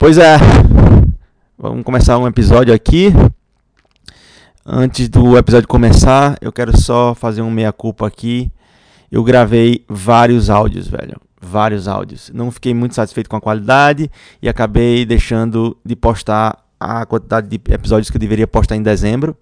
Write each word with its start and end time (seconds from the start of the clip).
Pois 0.00 0.16
é, 0.16 0.38
vamos 1.58 1.84
começar 1.84 2.16
um 2.16 2.26
episódio 2.26 2.72
aqui. 2.72 3.12
Antes 4.64 5.10
do 5.10 5.36
episódio 5.36 5.68
começar, 5.68 6.38
eu 6.40 6.50
quero 6.50 6.74
só 6.74 7.14
fazer 7.14 7.42
um 7.42 7.50
meia-culpa 7.50 8.06
aqui. 8.06 8.50
Eu 9.12 9.22
gravei 9.22 9.84
vários 9.86 10.48
áudios, 10.48 10.88
velho. 10.88 11.20
Vários 11.38 11.86
áudios. 11.86 12.30
Não 12.32 12.50
fiquei 12.50 12.72
muito 12.72 12.94
satisfeito 12.94 13.28
com 13.28 13.36
a 13.36 13.42
qualidade 13.42 14.10
e 14.40 14.48
acabei 14.48 15.04
deixando 15.04 15.76
de 15.84 15.94
postar 15.94 16.64
a 16.80 17.04
quantidade 17.04 17.46
de 17.46 17.60
episódios 17.70 18.08
que 18.08 18.16
eu 18.16 18.20
deveria 18.20 18.46
postar 18.46 18.76
em 18.76 18.82
dezembro. 18.82 19.36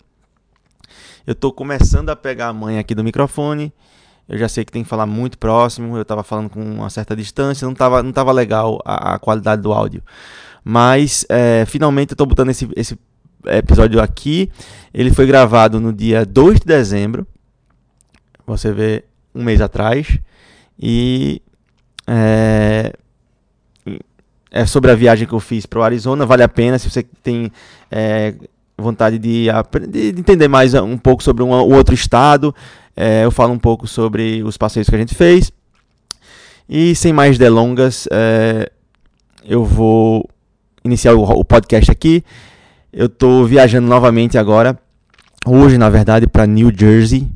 Eu 1.25 1.37
tô 1.37 1.53
começando 1.53 2.11
a 2.11 2.17
pegar 2.17 2.49
a 2.49 2.53
manha 2.53 2.81
aqui 2.81 2.97
do 2.97 3.05
microfone. 3.05 3.73
Eu 4.29 4.37
já 4.37 4.49
sei 4.49 4.65
que 4.65 4.73
tem 4.73 4.83
que 4.83 4.89
falar 4.89 5.07
muito 5.07 5.39
próximo. 5.39 5.97
Eu 5.97 6.05
tava 6.05 6.25
falando 6.25 6.51
com 6.51 6.61
uma 6.61 6.91
certa 6.91 7.15
distância. 7.15 7.65
Não 7.65 7.75
tava, 7.75 8.03
não 8.03 8.11
tava 8.11 8.33
legal 8.33 8.83
a, 8.85 9.15
a 9.15 9.19
qualidade 9.21 9.63
do 9.63 9.73
áudio. 9.73 10.03
Mas 10.65 11.25
é, 11.29 11.65
finalmente 11.67 12.11
eu 12.11 12.15
estou 12.15 12.27
botando 12.27 12.51
esse, 12.51 12.69
esse 12.77 12.99
episódio 13.47 14.01
aqui. 14.01 14.51
Ele 14.93 15.13
foi 15.13 15.27
gravado 15.27 15.81
no 15.81 15.93
dia 15.93 16.25
2 16.25 16.61
de 16.61 16.67
dezembro. 16.67 17.27
Você 18.47 18.73
vê 18.73 19.05
um 19.35 19.43
mês 19.43 19.61
atrás. 19.61 20.19
E 20.79 21.43
é, 22.07 22.93
é 24.51 24.67
sobre 24.67 24.91
a 24.91 24.95
viagem 24.95 25.27
que 25.27 25.35
eu 25.35 25.41
fiz 25.41 25.67
para 25.67 25.79
o 25.79 25.83
Arizona. 25.83 26.27
Vale 26.27 26.43
a 26.43 26.49
pena 26.49 26.79
se 26.79 26.91
você 26.91 27.03
tem 27.23 27.51
é, 27.91 28.35
vontade 28.77 29.19
de, 29.19 29.47
de, 29.89 30.21
entender 30.21 30.49
mais 30.49 30.75
um 30.75 30.97
pouco 30.97 31.23
sobre 31.23 31.43
um, 31.43 31.51
um 31.51 31.75
outro 31.75 31.95
estado. 31.95 32.55
É, 32.97 33.25
eu 33.25 33.31
falo 33.31 33.53
um 33.53 33.59
pouco 33.59 33.87
sobre 33.87 34.43
os 34.43 34.57
passeios 34.57 34.89
que 34.89 34.95
a 34.95 34.99
gente 34.99 35.15
fez. 35.15 35.53
E 36.69 36.95
sem 36.95 37.13
mais 37.13 37.39
delongas, 37.39 38.07
é, 38.11 38.71
eu 39.45 39.65
vou 39.65 40.29
iniciar 40.89 41.15
o, 41.15 41.23
o 41.23 41.45
podcast 41.45 41.91
aqui. 41.91 42.25
Eu 42.93 43.07
estou 43.07 43.45
viajando 43.45 43.87
novamente 43.87 44.37
agora, 44.39 44.79
hoje 45.47 45.79
na 45.79 45.89
verdade, 45.89 46.27
para 46.27 46.47
New 46.47 46.73
Jersey. 46.75 47.29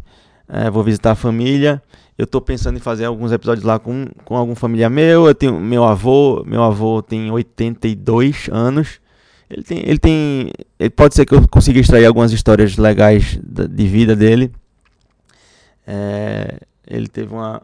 É, 0.49 0.71
vou 0.71 0.83
visitar 0.83 1.13
a 1.13 1.15
família. 1.15 1.83
Eu 2.17 2.25
estou 2.25 2.41
pensando 2.41 2.77
em 2.77 2.81
fazer 2.81 3.05
alguns 3.05 3.33
episódios 3.33 3.65
lá 3.65 3.79
com, 3.79 4.07
com 4.25 4.37
algum 4.37 4.55
familiar 4.55 4.91
meu. 4.91 5.27
Eu 5.27 5.35
tenho 5.35 5.59
meu 5.59 5.85
avô, 5.85 6.43
meu 6.47 6.63
avô 6.63 7.03
tem 7.03 7.31
82 7.31 8.49
anos. 8.51 9.01
Ele 9.49 9.63
tem, 9.63 9.79
ele 9.85 9.99
tem, 9.99 10.51
ele 10.79 10.91
pode 10.91 11.15
ser 11.15 11.27
que 11.27 11.35
eu 11.35 11.47
consiga 11.49 11.79
extrair 11.79 12.07
algumas 12.07 12.33
histórias 12.33 12.77
legais 12.77 13.39
de 13.43 13.87
vida 13.87 14.17
dele. 14.17 14.51
É, 15.87 16.59
ele 16.87 17.07
teve 17.07 17.33
uma, 17.33 17.63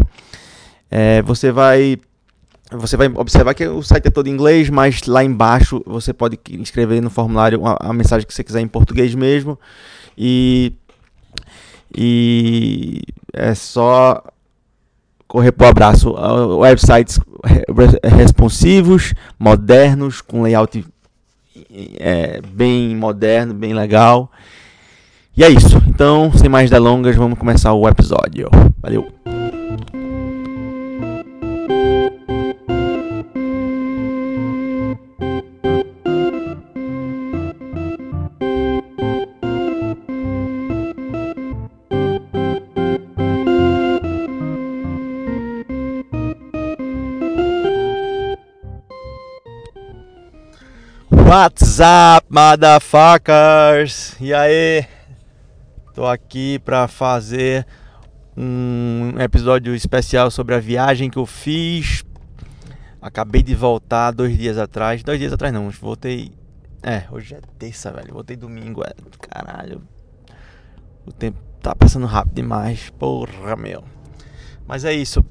É, 0.92 1.22
você 1.24 1.52
vai 1.52 1.98
você 2.72 2.96
vai 2.96 3.08
observar 3.08 3.54
que 3.54 3.68
o 3.68 3.82
site 3.82 4.08
é 4.08 4.12
todo 4.12 4.28
em 4.28 4.32
inglês, 4.32 4.70
mas 4.70 5.04
lá 5.04 5.24
embaixo 5.24 5.82
você 5.86 6.14
pode 6.14 6.40
escrever 6.62 7.02
no 7.02 7.10
formulário 7.10 7.62
a, 7.66 7.92
mensagem 7.94 8.28
que 8.28 8.34
você 8.34 8.44
quiser 8.44 8.62
em 8.62 8.68
português 8.68 9.16
mesmo. 9.16 9.58
E, 10.18 10.74
e 11.96 13.02
é 13.34 13.56
só 13.56 14.24
correr 15.28 15.52
pro 15.52 15.68
abraço. 15.68 16.14
Websites 16.60 17.20
responsivos, 18.04 19.14
modernos, 19.40 20.22
com 20.22 20.44
layout 20.44 20.86
é, 22.00 22.42
bem 22.42 22.96
moderno, 22.96 23.54
bem 23.54 23.74
legal. 23.74 24.32
E 25.36 25.44
é 25.44 25.50
isso. 25.50 25.82
Então, 25.88 26.32
sem 26.34 26.50
mais 26.50 26.70
delongas, 26.70 27.16
vamos 27.16 27.40
começar 27.40 27.74
o 27.74 27.88
episódio. 27.88 28.50
Valeu! 28.82 29.19
What's 51.30 51.80
up, 51.80 52.26
motherfuckers? 52.28 54.20
E 54.20 54.34
aí? 54.34 54.84
Tô 55.94 56.08
aqui 56.08 56.58
pra 56.58 56.88
fazer 56.88 57.68
um 58.36 59.14
episódio 59.20 59.76
especial 59.76 60.32
sobre 60.32 60.56
a 60.56 60.60
viagem 60.60 61.08
que 61.08 61.20
eu 61.20 61.28
fiz. 61.28 62.04
Acabei 63.00 63.44
de 63.44 63.54
voltar 63.54 64.10
dois 64.10 64.36
dias 64.36 64.58
atrás. 64.58 65.04
Dois 65.04 65.20
dias 65.20 65.32
atrás 65.32 65.54
não, 65.54 65.70
voltei. 65.70 66.32
É, 66.82 67.04
hoje 67.12 67.36
é 67.36 67.42
terça, 67.60 67.92
velho. 67.92 68.12
Voltei 68.12 68.36
domingo, 68.36 68.82
é. 68.84 68.92
Caralho. 69.30 69.84
O 71.06 71.12
tempo 71.12 71.38
tá 71.62 71.76
passando 71.76 72.08
rápido 72.08 72.34
demais. 72.34 72.90
Porra, 72.98 73.56
meu. 73.56 73.84
Mas 74.68 74.84
é 74.84 74.94
isso. 74.94 75.24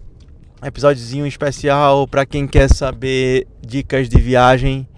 Episódiozinho 0.62 1.26
especial 1.26 2.06
para 2.06 2.24
quem 2.24 2.46
quer 2.46 2.70
saber 2.70 3.48
dicas 3.66 4.08
de 4.08 4.20
viagem 4.20 4.88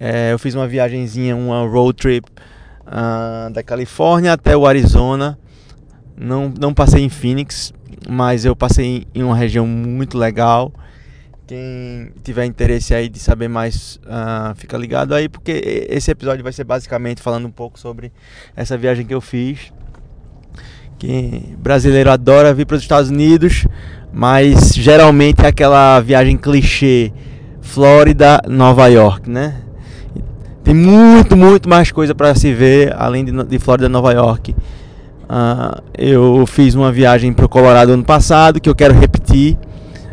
é, 0.00 0.32
eu 0.32 0.38
fiz 0.38 0.54
uma 0.54 0.66
viagemzinha, 0.66 1.36
uma 1.36 1.60
road 1.68 1.94
trip 1.94 2.26
uh, 2.86 3.52
da 3.52 3.62
Califórnia 3.62 4.32
até 4.32 4.56
o 4.56 4.66
Arizona. 4.66 5.38
Não, 6.16 6.52
não 6.58 6.72
passei 6.72 7.04
em 7.04 7.10
Phoenix, 7.10 7.74
mas 8.08 8.46
eu 8.46 8.56
passei 8.56 9.06
em 9.14 9.22
uma 9.22 9.36
região 9.36 9.66
muito 9.66 10.16
legal. 10.16 10.72
Quem 11.46 12.12
tiver 12.22 12.46
interesse 12.46 12.94
aí 12.94 13.10
de 13.10 13.18
saber 13.18 13.48
mais, 13.48 14.00
uh, 14.06 14.54
fica 14.54 14.78
ligado 14.78 15.14
aí, 15.14 15.28
porque 15.28 15.86
esse 15.90 16.10
episódio 16.10 16.42
vai 16.42 16.52
ser 16.52 16.64
basicamente 16.64 17.20
falando 17.20 17.46
um 17.46 17.50
pouco 17.50 17.78
sobre 17.78 18.10
essa 18.56 18.78
viagem 18.78 19.04
que 19.04 19.14
eu 19.14 19.20
fiz. 19.20 19.70
Que 20.98 21.54
brasileiro 21.58 22.10
adora 22.10 22.54
vir 22.54 22.66
para 22.66 22.76
os 22.76 22.82
Estados 22.82 23.10
Unidos, 23.10 23.66
mas 24.10 24.74
geralmente 24.74 25.44
é 25.44 25.48
aquela 25.48 26.00
viagem 26.00 26.38
clichê, 26.38 27.12
Flórida, 27.60 28.40
Nova 28.46 28.86
York, 28.86 29.28
né? 29.28 29.69
Tem 30.62 30.74
muito, 30.74 31.36
muito 31.36 31.68
mais 31.68 31.90
coisa 31.90 32.14
para 32.14 32.34
se 32.34 32.52
ver 32.52 32.94
além 32.96 33.24
de, 33.24 33.32
de 33.44 33.58
Flórida 33.58 33.88
Nova 33.88 34.12
York. 34.12 34.54
Uh, 35.30 35.80
eu 35.96 36.44
fiz 36.46 36.74
uma 36.74 36.90
viagem 36.90 37.32
para 37.32 37.46
o 37.46 37.48
Colorado 37.48 37.92
ano 37.92 38.04
passado 38.04 38.60
que 38.60 38.68
eu 38.68 38.74
quero 38.74 38.94
repetir. 38.94 39.56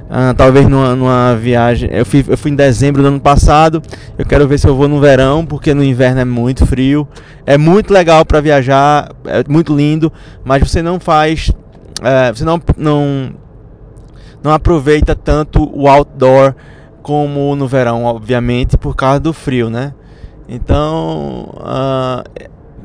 Uh, 0.09 0.33
talvez 0.37 0.67
numa, 0.67 0.95
numa, 0.95 1.35
viagem. 1.35 1.89
Eu 1.91 2.05
fui, 2.05 2.23
eu 2.25 2.37
fui 2.37 2.51
em 2.51 2.55
dezembro 2.55 3.01
do 3.01 3.07
ano 3.07 3.19
passado. 3.19 3.81
Eu 4.17 4.25
quero 4.25 4.47
ver 4.47 4.57
se 4.57 4.67
eu 4.67 4.75
vou 4.75 4.87
no 4.87 4.99
verão, 4.99 5.45
porque 5.45 5.73
no 5.73 5.83
inverno 5.83 6.21
é 6.21 6.25
muito 6.25 6.65
frio. 6.65 7.07
É 7.45 7.57
muito 7.57 7.91
legal 7.91 8.23
para 8.23 8.39
viajar, 8.39 9.11
é 9.25 9.43
muito 9.49 9.75
lindo, 9.75 10.13
mas 10.45 10.61
você 10.61 10.81
não 10.81 10.99
faz. 10.99 11.51
É, 12.01 12.31
você 12.31 12.45
não, 12.45 12.61
não, 12.77 13.31
não 14.43 14.53
aproveita 14.53 15.13
tanto 15.15 15.69
o 15.73 15.87
outdoor 15.87 16.53
como 17.01 17.55
no 17.55 17.67
verão, 17.67 18.03
obviamente, 18.05 18.77
por 18.77 18.95
causa 18.95 19.19
do 19.19 19.33
frio, 19.33 19.69
né? 19.69 19.93
Então, 20.47 21.49
uh, 21.57 22.23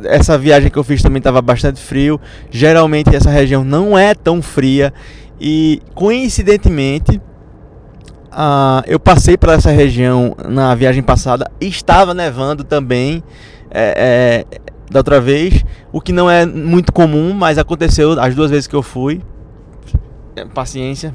essa 0.05 0.37
viagem 0.37 0.71
que 0.71 0.79
eu 0.79 0.85
fiz 0.85 1.03
também 1.03 1.19
estava 1.19 1.41
bastante 1.41 1.81
frio. 1.81 2.21
Geralmente 2.51 3.15
essa 3.15 3.31
região 3.31 3.65
não 3.65 3.97
é 3.97 4.15
tão 4.15 4.43
fria 4.43 4.93
e 5.41 5.81
coincidentemente 5.95 7.21
uh, 8.33 8.83
eu 8.87 8.99
passei 8.99 9.37
por 9.37 9.51
essa 9.51 9.71
região 9.71 10.35
na 10.49 10.75
viagem 10.75 11.03
passada. 11.03 11.51
Estava 11.61 12.15
nevando 12.15 12.65
também 12.65 13.23
é, 13.71 14.45
é, 14.51 14.61
da 14.91 15.01
outra 15.01 15.21
vez, 15.21 15.65
o 15.91 16.01
que 16.01 16.13
não 16.13 16.31
é 16.31 16.45
muito 16.45 16.93
comum, 16.93 17.33
mas 17.33 17.59
aconteceu 17.59 18.21
as 18.21 18.35
duas 18.35 18.51
vezes 18.51 18.67
que 18.67 18.77
eu 18.77 18.83
fui. 18.83 19.23
Paciência, 20.55 21.15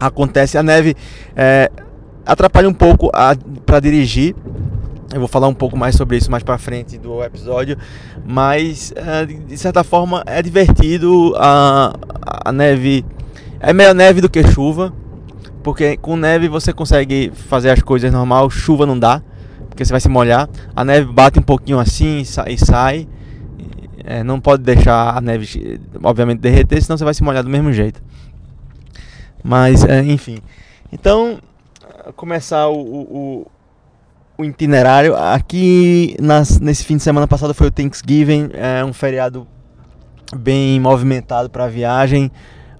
acontece. 0.00 0.58
A 0.58 0.62
neve 0.62 0.94
é, 1.36 1.70
atrapalha 2.24 2.68
um 2.68 2.74
pouco 2.74 3.10
para 3.64 3.80
dirigir 3.80 4.34
eu 5.12 5.18
vou 5.20 5.28
falar 5.28 5.48
um 5.48 5.54
pouco 5.54 5.76
mais 5.76 5.96
sobre 5.96 6.16
isso 6.16 6.30
mais 6.30 6.42
para 6.42 6.58
frente 6.58 6.98
do 6.98 7.22
episódio, 7.24 7.78
mas 8.26 8.92
eh, 8.94 9.26
de 9.26 9.56
certa 9.56 9.82
forma 9.82 10.22
é 10.26 10.42
divertido 10.42 11.34
a, 11.36 11.94
a 12.44 12.52
neve 12.52 13.04
é 13.60 13.72
melhor 13.72 13.94
neve 13.94 14.20
do 14.20 14.28
que 14.28 14.46
chuva, 14.46 14.92
porque 15.62 15.96
com 15.96 16.16
neve 16.16 16.48
você 16.48 16.72
consegue 16.72 17.32
fazer 17.34 17.70
as 17.70 17.82
coisas 17.82 18.12
normal, 18.12 18.48
chuva 18.50 18.86
não 18.86 18.98
dá, 18.98 19.20
porque 19.68 19.84
você 19.84 19.92
vai 19.92 20.00
se 20.00 20.08
molhar. 20.08 20.48
A 20.76 20.84
neve 20.84 21.12
bate 21.12 21.38
um 21.38 21.42
pouquinho 21.42 21.78
assim 21.78 22.20
e 22.20 22.58
sai, 22.58 23.08
É, 24.04 24.22
não 24.22 24.40
pode 24.40 24.62
deixar 24.62 25.16
a 25.16 25.20
neve, 25.20 25.80
obviamente, 26.02 26.38
derreter, 26.38 26.80
senão 26.82 26.96
você 26.96 27.04
vai 27.04 27.14
se 27.14 27.22
molhar 27.22 27.42
do 27.42 27.50
mesmo 27.50 27.72
jeito. 27.72 28.00
Mas, 29.42 29.84
é, 29.84 30.02
enfim. 30.02 30.38
Então, 30.92 31.38
começar 32.16 32.68
o, 32.68 32.80
o, 32.80 33.46
o 34.38 34.44
itinerário. 34.44 35.16
Aqui, 35.16 36.16
nas, 36.20 36.60
nesse 36.60 36.84
fim 36.84 36.96
de 36.96 37.02
semana 37.02 37.26
passado, 37.26 37.52
foi 37.52 37.66
o 37.66 37.70
Thanksgiving, 37.70 38.50
é 38.54 38.84
um 38.84 38.92
feriado 38.92 39.46
bem 40.34 40.78
movimentado 40.78 41.50
para 41.50 41.66
viagem. 41.66 42.30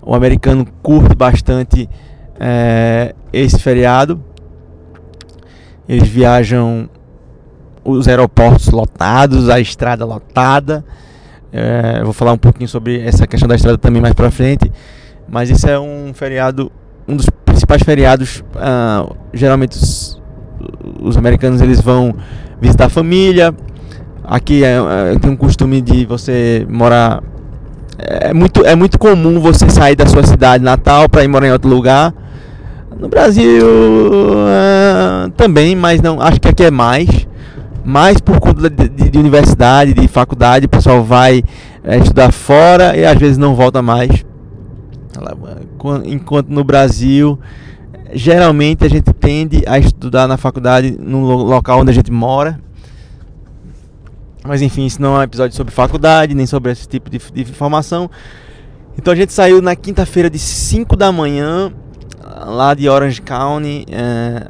O 0.00 0.14
americano 0.14 0.64
curte 0.82 1.16
bastante 1.16 1.90
é, 2.38 3.12
esse 3.32 3.58
feriado. 3.58 4.22
Eles 5.88 6.08
viajam 6.08 6.88
os 7.84 8.06
aeroportos 8.06 8.69
lotados, 8.69 9.49
a 9.49 9.58
estrada 9.58 10.05
lotada. 10.05 10.84
É, 11.50 12.02
vou 12.05 12.12
falar 12.12 12.32
um 12.32 12.38
pouquinho 12.38 12.69
sobre 12.69 13.00
essa 13.00 13.26
questão 13.26 13.49
da 13.49 13.56
estrada 13.56 13.78
também 13.78 14.00
mais 14.00 14.14
para 14.14 14.31
frente. 14.31 14.70
Mas 15.28 15.50
esse 15.50 15.69
é 15.69 15.78
um 15.78 16.12
feriado, 16.14 16.70
um 17.08 17.16
dos 17.16 17.28
principais 17.44 17.82
feriados. 17.82 18.44
Uh, 18.55 19.16
geralmente 19.32 19.76
os, 20.60 21.10
os, 21.10 21.16
americanos 21.16 21.60
eles 21.60 21.81
vão 21.81 22.14
visitar 22.60 22.87
a 22.87 22.88
família. 22.88 23.55
Aqui 24.25 24.64
é, 24.64 24.76
é, 24.76 25.19
tem 25.19 25.31
um 25.31 25.37
costume 25.37 25.81
de 25.81 26.05
você 26.05 26.66
morar. 26.69 27.22
É 27.99 28.32
muito, 28.32 28.64
é 28.64 28.76
muito 28.76 28.99
comum 28.99 29.40
você 29.40 29.69
sair 29.69 29.96
da 29.96 30.06
sua 30.06 30.22
cidade 30.22 30.62
natal 30.62 31.08
para 31.08 31.25
ir 31.25 31.28
morar 31.28 31.49
em 31.49 31.52
outro 31.52 31.69
lugar. 31.69 32.14
No 32.99 33.08
Brasil 33.08 33.64
uh, 33.64 35.31
também, 35.37 35.76
mas 35.76 36.00
não 36.00 36.20
acho 36.20 36.40
que 36.40 36.49
aqui 36.49 36.64
é 36.64 36.70
mais. 36.70 37.26
Mais 37.84 38.20
por 38.20 38.38
conta 38.38 38.69
de, 38.69 38.88
de, 38.88 39.08
de 39.08 39.19
universidade, 39.19 39.94
de 39.94 40.06
faculdade, 40.08 40.66
o 40.66 40.69
pessoal 40.69 41.02
vai 41.02 41.43
é, 41.84 41.96
estudar 41.96 42.32
fora 42.32 42.96
e 42.96 43.06
às 43.06 43.16
vezes 43.16 43.38
não 43.38 43.55
volta 43.55 43.81
mais. 43.81 44.25
Enquanto 46.05 46.49
no 46.49 46.62
Brasil, 46.62 47.38
geralmente 48.12 48.84
a 48.84 48.88
gente 48.88 49.12
tende 49.12 49.62
a 49.66 49.78
estudar 49.78 50.26
na 50.26 50.37
faculdade 50.37 50.96
no 50.99 51.20
local 51.20 51.81
onde 51.81 51.90
a 51.90 51.94
gente 51.94 52.10
mora. 52.10 52.60
Mas 54.44 54.62
enfim, 54.62 54.87
isso 54.87 55.00
não 55.02 55.16
é 55.16 55.20
um 55.20 55.22
episódio 55.22 55.56
sobre 55.56 55.75
faculdade, 55.75 56.34
nem 56.34 56.46
sobre 56.46 56.72
esse 56.72 56.88
tipo 56.88 57.10
de, 57.10 57.19
de 57.19 57.43
informação. 57.43 58.10
Então 58.96 59.12
a 59.12 59.16
gente 59.16 59.32
saiu 59.32 59.60
na 59.62 59.76
quinta-feira 59.76 60.28
de 60.31 60.38
5 60.38 60.96
da 60.96 61.12
manhã, 61.12 61.72
lá 62.46 62.75
de 62.75 62.88
Orange 62.88 63.22
County, 63.22 63.84
é, 63.90 64.49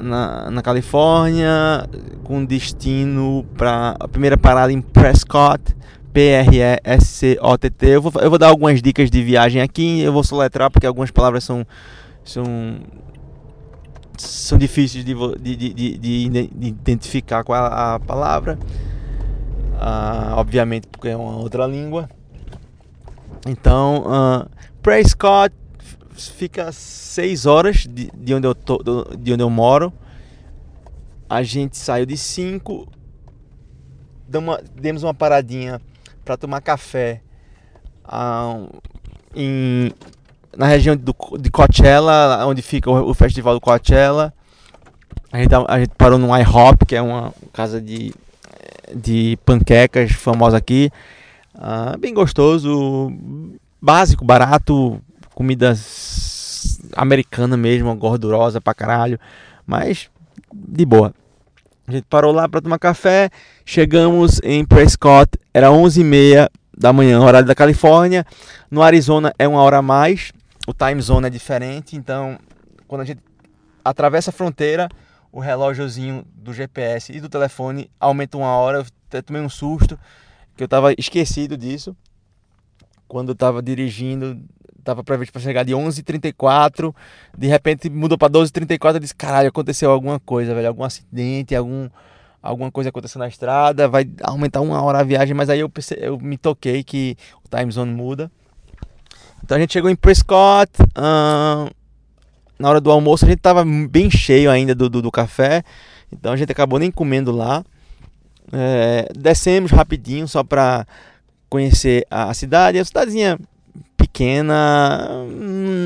na, 0.00 0.50
na 0.50 0.62
Califórnia, 0.62 1.88
com 2.22 2.44
destino 2.44 3.44
para 3.56 3.96
a 3.98 4.06
primeira 4.06 4.36
parada 4.36 4.72
em 4.72 4.80
Prescott, 4.80 5.74
P-R-E-S-C-O-T-T. 6.12 7.86
Eu 7.86 8.02
vou, 8.02 8.12
eu 8.20 8.30
vou 8.30 8.38
dar 8.38 8.48
algumas 8.48 8.80
dicas 8.82 9.10
de 9.10 9.22
viagem 9.22 9.62
aqui, 9.62 10.00
eu 10.00 10.12
vou 10.12 10.22
soletrar 10.22 10.70
porque 10.70 10.86
algumas 10.86 11.10
palavras 11.10 11.42
são, 11.44 11.66
são, 12.28 12.44
são 14.18 14.58
difíceis 14.58 15.02
de, 15.02 15.14
de, 15.14 15.56
de, 15.56 15.98
de, 15.98 16.28
de 16.28 16.66
identificar 16.66 17.42
qual 17.42 17.64
é 17.64 17.68
a 17.68 17.98
palavra. 17.98 18.58
Uh, 19.74 20.34
obviamente 20.34 20.86
porque 20.88 21.08
é 21.08 21.16
uma 21.16 21.36
outra 21.36 21.66
língua. 21.66 22.08
Então, 23.46 24.02
uh, 24.02 24.50
Prescott 24.82 25.54
fica 26.12 26.70
6 26.70 27.46
horas 27.46 27.86
de, 27.88 28.10
de, 28.12 28.34
onde 28.34 28.46
eu 28.46 28.54
tô, 28.54 28.78
de 29.16 29.32
onde 29.32 29.42
eu 29.42 29.48
moro. 29.48 29.90
A 31.30 31.42
gente 31.42 31.78
saiu 31.78 32.04
de 32.04 32.16
5, 32.16 32.88
demos 34.74 35.02
uma 35.02 35.14
paradinha 35.14 35.80
para 36.24 36.36
tomar 36.36 36.60
café 36.60 37.22
uh, 38.04 38.68
em, 39.34 39.92
na 40.58 40.66
região 40.66 40.96
do, 40.96 41.14
de 41.38 41.50
Coachella, 41.50 42.44
onde 42.44 42.62
fica 42.62 42.90
o, 42.90 43.10
o, 43.10 43.14
festival 43.14 43.54
do 43.54 43.60
Coachella. 43.60 44.34
A 45.32 45.38
gente, 45.38 45.54
a 45.54 45.78
gente 45.78 45.92
parou 45.96 46.18
no 46.18 46.36
IHOP, 46.36 46.84
que 46.84 46.96
é 46.96 47.00
uma 47.00 47.32
casa 47.52 47.80
de, 47.80 48.12
de 48.92 49.38
panquecas 49.44 50.10
famosa 50.10 50.56
aqui. 50.56 50.90
Uh, 51.54 51.96
bem 51.96 52.12
gostoso, 52.12 53.12
básico, 53.80 54.24
barato, 54.24 55.00
comida 55.32 55.76
americana 56.96 57.56
mesmo, 57.56 57.94
gordurosa 57.94 58.60
pra 58.60 58.74
caralho, 58.74 59.18
mas 59.64 60.10
de 60.52 60.84
boa. 60.84 61.14
A 61.86 61.92
gente 61.92 62.06
parou 62.10 62.32
lá 62.32 62.48
para 62.48 62.60
tomar 62.60 62.80
café, 62.80 63.30
chegamos 63.64 64.40
em 64.42 64.64
Prescott, 64.64 65.38
era 65.54 65.68
11h30 65.68 66.48
da 66.76 66.92
manhã, 66.92 67.20
horário 67.20 67.46
da 67.46 67.54
Califórnia. 67.54 68.26
No 68.70 68.82
Arizona 68.82 69.32
é 69.38 69.46
uma 69.48 69.62
hora 69.62 69.78
a 69.78 69.82
mais, 69.82 70.32
o 70.68 70.74
time 70.74 71.00
zone 71.00 71.28
é 71.28 71.30
diferente, 71.30 71.96
então 71.96 72.38
quando 72.86 73.00
a 73.00 73.04
gente 73.06 73.22
atravessa 73.82 74.28
a 74.28 74.32
fronteira, 74.34 74.86
o 75.32 75.40
relógiozinho 75.40 76.26
do 76.34 76.52
GPS 76.52 77.10
e 77.10 77.22
do 77.22 77.28
telefone 77.30 77.90
aumenta 77.98 78.36
uma 78.36 78.54
hora. 78.54 78.78
Eu 78.78 78.86
até 79.08 79.22
tomei 79.22 79.40
um 79.40 79.48
susto, 79.48 79.98
que 80.54 80.62
eu 80.62 80.66
estava 80.66 80.92
esquecido 80.92 81.56
disso. 81.56 81.96
Quando 83.06 83.30
eu 83.30 83.32
estava 83.32 83.62
dirigindo 83.62 84.38
tava 84.84 85.02
previsto 85.02 85.32
para 85.32 85.40
chegar 85.40 85.64
de 85.64 85.72
11h34, 85.72 86.94
de 87.36 87.46
repente 87.46 87.88
mudou 87.88 88.18
para 88.18 88.30
12h34, 88.30 88.94
eu 88.94 89.00
disse, 89.00 89.14
caralho, 89.14 89.48
aconteceu 89.48 89.90
alguma 89.90 90.20
coisa, 90.20 90.54
velho, 90.54 90.68
algum 90.68 90.84
acidente, 90.84 91.54
algum, 91.54 91.88
alguma 92.42 92.70
coisa 92.70 92.90
aconteceu 92.90 93.18
na 93.18 93.28
estrada, 93.28 93.88
vai 93.88 94.06
aumentar 94.22 94.60
uma 94.60 94.82
hora 94.82 95.00
a 95.00 95.02
viagem, 95.02 95.34
mas 95.34 95.48
aí 95.48 95.60
eu, 95.60 95.70
eu 95.96 96.18
me 96.18 96.36
toquei 96.38 96.82
que 96.84 97.16
o 97.44 97.56
time 97.56 97.70
zone 97.72 97.92
muda. 97.92 98.30
Então 99.48 99.56
a 99.56 99.60
gente 99.60 99.72
chegou 99.72 99.88
em 99.88 99.96
Prescott, 99.96 100.70
uh, 100.82 101.70
na 102.58 102.68
hora 102.68 102.82
do 102.82 102.90
almoço 102.90 103.24
a 103.24 103.28
gente 103.28 103.40
tava 103.40 103.64
bem 103.64 104.10
cheio 104.10 104.50
ainda 104.50 104.74
do, 104.74 104.90
do, 104.90 105.00
do 105.00 105.10
café, 105.10 105.64
então 106.12 106.34
a 106.34 106.36
gente 106.36 106.52
acabou 106.52 106.78
nem 106.78 106.90
comendo 106.90 107.32
lá. 107.32 107.64
É, 108.52 109.08
descemos 109.16 109.70
rapidinho 109.70 110.28
só 110.28 110.44
para 110.44 110.86
conhecer 111.48 112.06
a 112.10 112.34
cidade, 112.34 112.78
a 112.78 112.84
cidadezinha 112.84 113.38
pequena, 113.96 115.08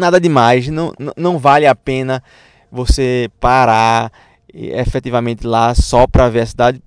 nada 0.00 0.20
demais, 0.20 0.66
não, 0.66 0.92
não 1.16 1.38
vale 1.38 1.64
a 1.64 1.74
pena 1.76 2.20
você 2.68 3.30
parar 3.38 4.10
efetivamente 4.52 5.46
lá 5.46 5.72
só 5.72 6.08
para 6.08 6.28
ver 6.28 6.40
a 6.40 6.46
cidade. 6.46 6.82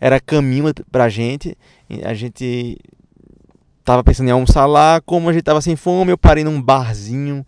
Era 0.00 0.18
caminho 0.18 0.72
pra 0.90 1.10
gente, 1.10 1.58
a 2.02 2.14
gente 2.14 2.78
tava 3.86 4.02
pensando 4.02 4.28
em 4.28 4.32
almoçar 4.32 4.66
lá, 4.66 5.00
como 5.00 5.30
a 5.30 5.32
gente 5.32 5.44
tava 5.44 5.60
sem 5.60 5.76
fome, 5.76 6.10
eu 6.10 6.18
parei 6.18 6.42
num 6.42 6.60
barzinho, 6.60 7.46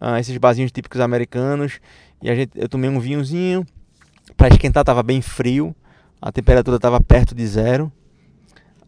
uh, 0.00 0.16
esses 0.18 0.36
barzinhos 0.36 0.72
típicos 0.72 1.00
americanos, 1.00 1.78
e 2.20 2.28
a 2.28 2.34
gente, 2.34 2.50
eu 2.56 2.68
tomei 2.68 2.90
um 2.90 2.98
vinhozinho, 2.98 3.64
para 4.36 4.48
esquentar 4.48 4.84
tava 4.84 5.00
bem 5.04 5.22
frio, 5.22 5.74
a 6.20 6.32
temperatura 6.32 6.78
tava 6.80 7.00
perto 7.00 7.34
de 7.34 7.46
zero. 7.46 7.92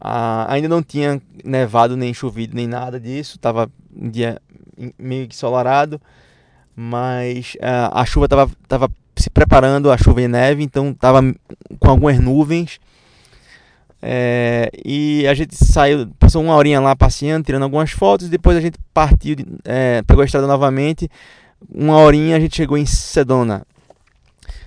Ah, 0.01 0.47
ainda 0.49 0.69
não 0.69 0.83
tinha 0.83 1.21
nevado 1.45 1.97
nem 1.97 2.13
chovido 2.13 2.55
nem 2.55 2.67
nada 2.67 3.01
disso, 3.01 3.37
estava 3.37 3.71
um 3.95 4.09
dia 4.09 4.41
meio 4.99 5.27
que 5.29 5.35
ensolarado, 5.35 6.01
mas 6.75 7.57
ah, 7.63 8.01
a 8.01 8.05
chuva 8.05 8.27
estava 8.27 8.51
tava 8.67 8.91
se 9.17 9.31
preparando, 9.31 9.91
a 9.91 9.97
chuva 9.97 10.23
e 10.23 10.29
neve, 10.29 10.63
então 10.65 10.91
estava 10.91 11.21
com 11.79 11.91
algumas 11.91 12.19
nuvens. 12.19 12.81
É, 14.01 14.71
e 14.85 15.27
a 15.27 15.35
gente 15.35 15.57
saiu, 15.57 16.09
passou 16.19 16.43
uma 16.43 16.55
horinha 16.55 16.81
lá 16.81 16.95
passeando, 16.95 17.45
tirando 17.45 17.65
algumas 17.65 17.91
fotos, 17.91 18.29
depois 18.29 18.57
a 18.57 18.61
gente 18.61 18.79
partiu, 18.95 19.37
é, 19.65 20.03
pegou 20.03 20.23
a 20.23 20.25
estrada 20.25 20.47
novamente. 20.47 21.11
Uma 21.69 21.97
horinha 21.97 22.37
a 22.37 22.41
gente 22.41 22.57
chegou 22.57 22.79
em 22.79 22.87
Sedona. 22.87 23.67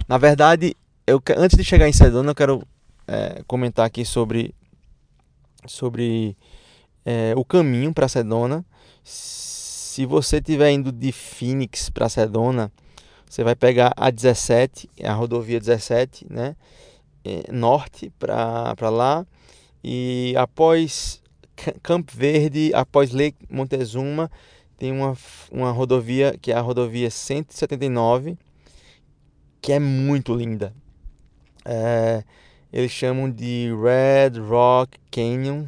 Na 0.07 0.17
verdade, 0.17 0.75
eu, 1.07 1.21
antes 1.37 1.57
de 1.57 1.63
chegar 1.63 1.87
em 1.87 1.93
Sedona, 1.93 2.31
eu 2.31 2.35
quero 2.35 2.63
é, 3.07 3.41
comentar 3.47 3.85
aqui 3.85 4.03
sobre 4.03 4.53
sobre 5.65 6.35
é, 7.05 7.33
o 7.35 7.45
caminho 7.45 7.93
para 7.93 8.07
Sedona. 8.07 8.65
Se 9.03 10.05
você 10.05 10.37
estiver 10.37 10.71
indo 10.71 10.91
de 10.91 11.11
Phoenix 11.11 11.89
para 11.89 12.09
Sedona, 12.09 12.71
você 13.29 13.43
vai 13.43 13.55
pegar 13.55 13.93
a 13.95 14.09
17, 14.09 14.89
a 15.03 15.13
rodovia 15.13 15.59
17, 15.59 16.27
né? 16.29 16.55
É, 17.23 17.51
norte 17.51 18.11
para 18.17 18.89
lá. 18.89 19.25
E 19.83 20.33
após 20.37 21.21
Campo 21.81 22.11
Verde, 22.15 22.71
após 22.73 23.11
Lake 23.11 23.45
Montezuma, 23.49 24.29
tem 24.77 24.91
uma, 24.91 25.15
uma 25.51 25.71
rodovia 25.71 26.35
que 26.41 26.51
é 26.51 26.55
a 26.55 26.61
rodovia 26.61 27.09
179, 27.09 28.37
que 29.61 29.71
é 29.71 29.79
muito 29.79 30.33
linda. 30.33 30.73
É, 31.63 32.23
eles 32.73 32.91
chamam 32.91 33.29
de 33.29 33.69
Red 33.75 34.39
Rock 34.39 34.97
Canyon. 35.11 35.65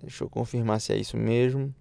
Deixa 0.00 0.22
eu 0.24 0.30
confirmar 0.30 0.80
se 0.80 0.92
é 0.92 0.96
isso 0.96 1.16
mesmo. 1.16 1.74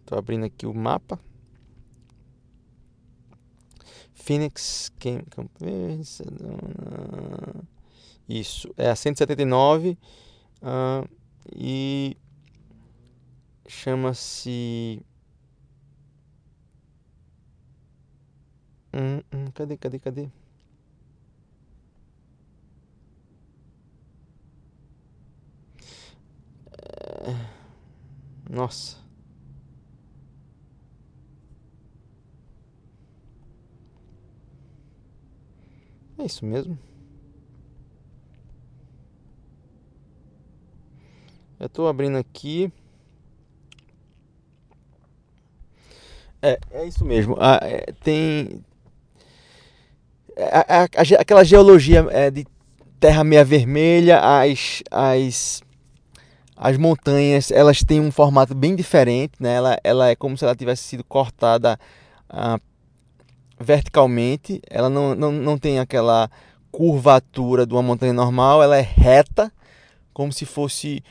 Estou 0.00 0.18
abrindo 0.18 0.44
aqui 0.44 0.66
o 0.66 0.74
mapa. 0.74 1.18
Phoenix, 4.26 4.90
Verde, 5.60 6.04
Isso, 8.28 8.68
é 8.76 8.90
a 8.90 8.96
179 8.96 9.96
uh, 10.62 11.08
e 11.54 12.16
chama-se. 13.68 15.00
Hum, 18.92 19.22
hum, 19.32 19.50
cadê, 19.54 19.76
cadê, 19.76 19.98
cadê? 20.00 20.28
É... 26.82 27.46
Nossa. 28.50 29.06
É 36.15 36.15
isso 36.26 36.44
mesmo. 36.44 36.78
Eu 41.58 41.68
tô 41.68 41.86
abrindo 41.86 42.18
aqui. 42.18 42.70
É, 46.42 46.58
é 46.70 46.84
isso 46.86 47.04
mesmo. 47.04 47.36
Ah, 47.40 47.58
é, 47.62 47.86
tem. 48.04 48.62
A, 50.36 50.80
a, 50.80 50.82
a, 50.82 51.20
aquela 51.20 51.42
geologia 51.44 52.06
é, 52.10 52.30
de 52.30 52.46
terra 53.00 53.24
meia 53.24 53.44
vermelha, 53.44 54.20
as, 54.20 54.82
as, 54.90 55.62
as 56.54 56.76
montanhas, 56.76 57.50
elas 57.50 57.82
têm 57.82 58.00
um 58.00 58.12
formato 58.12 58.54
bem 58.54 58.76
diferente, 58.76 59.34
né? 59.40 59.54
Ela, 59.54 59.78
ela 59.82 60.08
é 60.10 60.16
como 60.16 60.36
se 60.36 60.44
ela 60.44 60.54
tivesse 60.54 60.82
sido 60.82 61.04
cortada 61.04 61.78
ah, 62.28 62.60
verticalmente. 63.58 64.60
Ela 64.68 64.88
não, 64.88 65.14
não, 65.14 65.32
não 65.32 65.58
tem 65.58 65.78
aquela 65.78 66.30
curvatura 66.70 67.66
de 67.66 67.72
uma 67.72 67.82
montanha 67.82 68.12
normal, 68.12 68.62
ela 68.62 68.76
é 68.76 68.82
reta, 68.82 69.50
como 70.12 70.30
se 70.30 70.44
fosse 70.44 71.02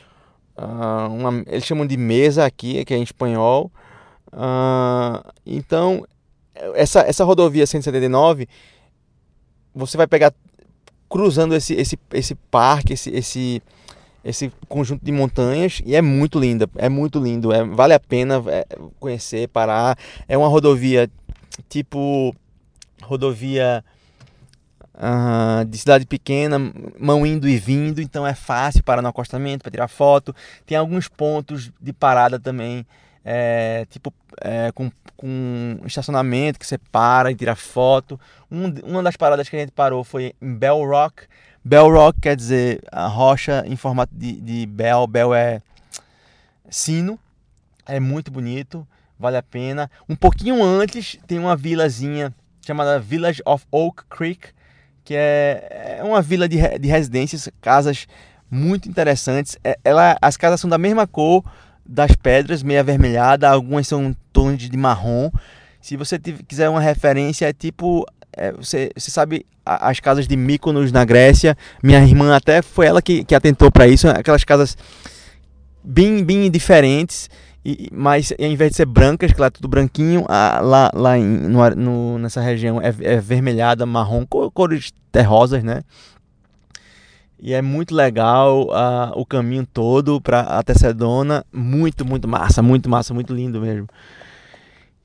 uh, 0.56 1.12
uma, 1.12 1.42
eles 1.46 1.64
chamam 1.64 1.84
de 1.86 1.96
mesa 1.96 2.44
aqui, 2.44 2.84
que 2.84 2.94
é 2.94 2.96
em 2.96 3.02
espanhol. 3.02 3.70
Uh, 4.32 5.28
então, 5.44 6.06
essa, 6.74 7.00
essa 7.00 7.24
rodovia 7.24 7.66
179, 7.66 8.48
você 9.74 9.96
vai 9.96 10.06
pegar 10.06 10.32
cruzando 11.08 11.54
esse, 11.54 11.74
esse, 11.74 11.98
esse 12.12 12.34
parque, 12.34 12.92
esse, 12.92 13.10
esse, 13.10 13.62
esse 14.24 14.52
conjunto 14.68 15.04
de 15.04 15.12
montanhas 15.12 15.80
e 15.84 15.94
é 15.94 16.02
muito 16.02 16.38
linda, 16.38 16.68
é 16.76 16.88
muito 16.88 17.18
lindo, 17.18 17.52
é, 17.52 17.64
vale 17.64 17.94
a 17.94 18.00
pena 18.00 18.42
é, 18.48 18.66
conhecer, 18.98 19.48
parar. 19.48 19.98
É 20.28 20.36
uma 20.36 20.48
rodovia 20.48 21.10
tipo 21.68 22.34
rodovia 23.02 23.84
uh, 24.94 25.64
de 25.64 25.78
cidade 25.78 26.06
pequena, 26.06 26.58
mão 26.98 27.26
indo 27.26 27.48
e 27.48 27.56
vindo, 27.56 28.00
então 28.00 28.26
é 28.26 28.34
fácil 28.34 28.82
parar 28.82 29.02
no 29.02 29.08
acostamento 29.08 29.62
para 29.62 29.70
tirar 29.70 29.88
foto. 29.88 30.34
Tem 30.64 30.76
alguns 30.76 31.08
pontos 31.08 31.70
de 31.80 31.92
parada 31.92 32.38
também, 32.38 32.86
é, 33.24 33.86
tipo 33.90 34.12
é, 34.40 34.70
com, 34.72 34.90
com 35.16 35.78
estacionamento 35.84 36.58
que 36.58 36.66
você 36.66 36.78
para 36.78 37.30
e 37.30 37.34
tira 37.34 37.54
foto. 37.54 38.18
Um, 38.50 38.72
uma 38.84 39.02
das 39.02 39.16
paradas 39.16 39.48
que 39.48 39.56
a 39.56 39.58
gente 39.58 39.72
parou 39.72 40.04
foi 40.04 40.34
em 40.40 40.54
Bell 40.54 40.84
Rock. 40.84 41.24
Bell 41.64 41.90
Rock 41.90 42.20
quer 42.20 42.36
dizer 42.36 42.80
a 42.92 43.08
rocha 43.08 43.64
em 43.66 43.76
formato 43.76 44.14
de, 44.14 44.40
de 44.40 44.66
bell. 44.66 45.06
Bell 45.06 45.34
é 45.34 45.60
sino. 46.70 47.18
É 47.88 48.00
muito 48.00 48.32
bonito, 48.32 48.86
vale 49.18 49.36
a 49.36 49.42
pena. 49.42 49.90
Um 50.08 50.16
pouquinho 50.16 50.62
antes 50.62 51.18
tem 51.26 51.38
uma 51.38 51.56
vilazinha 51.56 52.34
chamada 52.64 52.98
Village 52.98 53.40
of 53.46 53.64
Oak 53.70 54.04
Creek, 54.08 54.48
que 55.04 55.14
é, 55.14 55.98
é 56.00 56.04
uma 56.04 56.20
vila 56.20 56.48
de, 56.48 56.56
de 56.78 56.88
residências, 56.88 57.48
casas 57.60 58.06
muito 58.50 58.88
interessantes. 58.88 59.56
É, 59.62 59.78
ela, 59.84 60.16
as 60.20 60.36
casas 60.36 60.60
são 60.60 60.68
da 60.68 60.78
mesma 60.78 61.06
cor 61.06 61.44
das 61.84 62.12
pedras, 62.16 62.62
meio 62.62 62.80
avermelhada, 62.80 63.48
algumas 63.48 63.86
são 63.86 64.14
tons 64.32 64.68
de 64.68 64.76
marrom. 64.76 65.30
Se 65.80 65.96
você 65.96 66.18
quiser 66.18 66.68
uma 66.68 66.80
referência, 66.80 67.46
é 67.46 67.52
tipo 67.52 68.04
é, 68.36 68.52
você, 68.52 68.90
você, 68.94 69.10
sabe 69.10 69.46
as 69.64 69.98
casas 70.00 70.26
de 70.28 70.36
Mykonos 70.36 70.92
na 70.92 71.04
Grécia. 71.04 71.56
Minha 71.82 72.02
irmã 72.02 72.36
até 72.36 72.60
foi 72.60 72.86
ela 72.86 73.00
que, 73.00 73.24
que 73.24 73.34
atentou 73.34 73.70
para 73.70 73.86
isso. 73.86 74.08
Aquelas 74.08 74.44
casas 74.44 74.76
bem, 75.82 76.22
bem 76.22 76.50
diferentes. 76.50 77.30
E, 77.68 77.88
mas 77.92 78.32
ao 78.38 78.46
invés 78.46 78.70
de 78.70 78.76
ser 78.76 78.86
brancas, 78.86 79.32
que 79.32 79.40
lá 79.40 79.48
é 79.48 79.50
tudo 79.50 79.66
branquinho, 79.66 80.24
lá, 80.28 80.88
lá 80.94 81.18
em, 81.18 81.24
no, 81.24 81.68
no, 81.70 82.16
nessa 82.16 82.40
região 82.40 82.80
é, 82.80 82.94
é 83.00 83.16
vermelhada, 83.16 83.84
marrom, 83.84 84.24
cores 84.24 84.92
terrosas, 85.10 85.64
né? 85.64 85.82
E 87.40 87.52
é 87.52 87.60
muito 87.60 87.92
legal 87.92 88.68
uh, 88.68 89.18
o 89.20 89.26
caminho 89.26 89.66
todo 89.66 90.20
para 90.20 90.42
até 90.42 90.74
Sedona. 90.74 91.44
Muito, 91.52 92.04
muito 92.04 92.28
massa, 92.28 92.62
muito 92.62 92.88
massa, 92.88 93.12
muito 93.12 93.34
lindo 93.34 93.60
mesmo. 93.60 93.88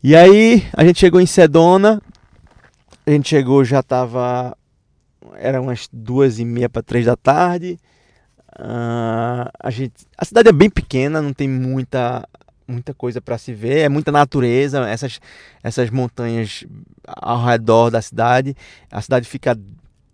E 0.03 0.15
aí 0.15 0.63
a 0.77 0.85
gente 0.85 0.99
chegou 0.99 1.19
em 1.19 1.25
Sedona. 1.25 1.99
A 3.07 3.09
gente 3.09 3.27
chegou, 3.27 3.65
já 3.65 3.81
tava. 3.81 4.55
Era 5.33 5.59
umas 5.59 5.89
duas 5.91 6.37
e 6.37 6.45
meia 6.45 6.69
para 6.69 6.83
três 6.83 7.07
da 7.07 7.15
tarde. 7.15 7.79
Uh, 8.55 9.49
a, 9.59 9.71
gente, 9.71 10.05
a 10.15 10.23
cidade 10.23 10.47
é 10.49 10.53
bem 10.53 10.69
pequena, 10.69 11.23
não 11.23 11.33
tem 11.33 11.49
muita 11.49 12.23
muita 12.67 12.93
coisa 12.93 13.21
para 13.21 13.37
se 13.37 13.53
ver, 13.53 13.79
é 13.79 13.89
muita 13.89 14.11
natureza, 14.11 14.87
essas, 14.87 15.19
essas 15.63 15.89
montanhas 15.89 16.65
ao 17.05 17.43
redor 17.43 17.89
da 17.89 18.01
cidade. 18.01 18.55
A 18.91 19.01
cidade 19.01 19.27
fica 19.27 19.57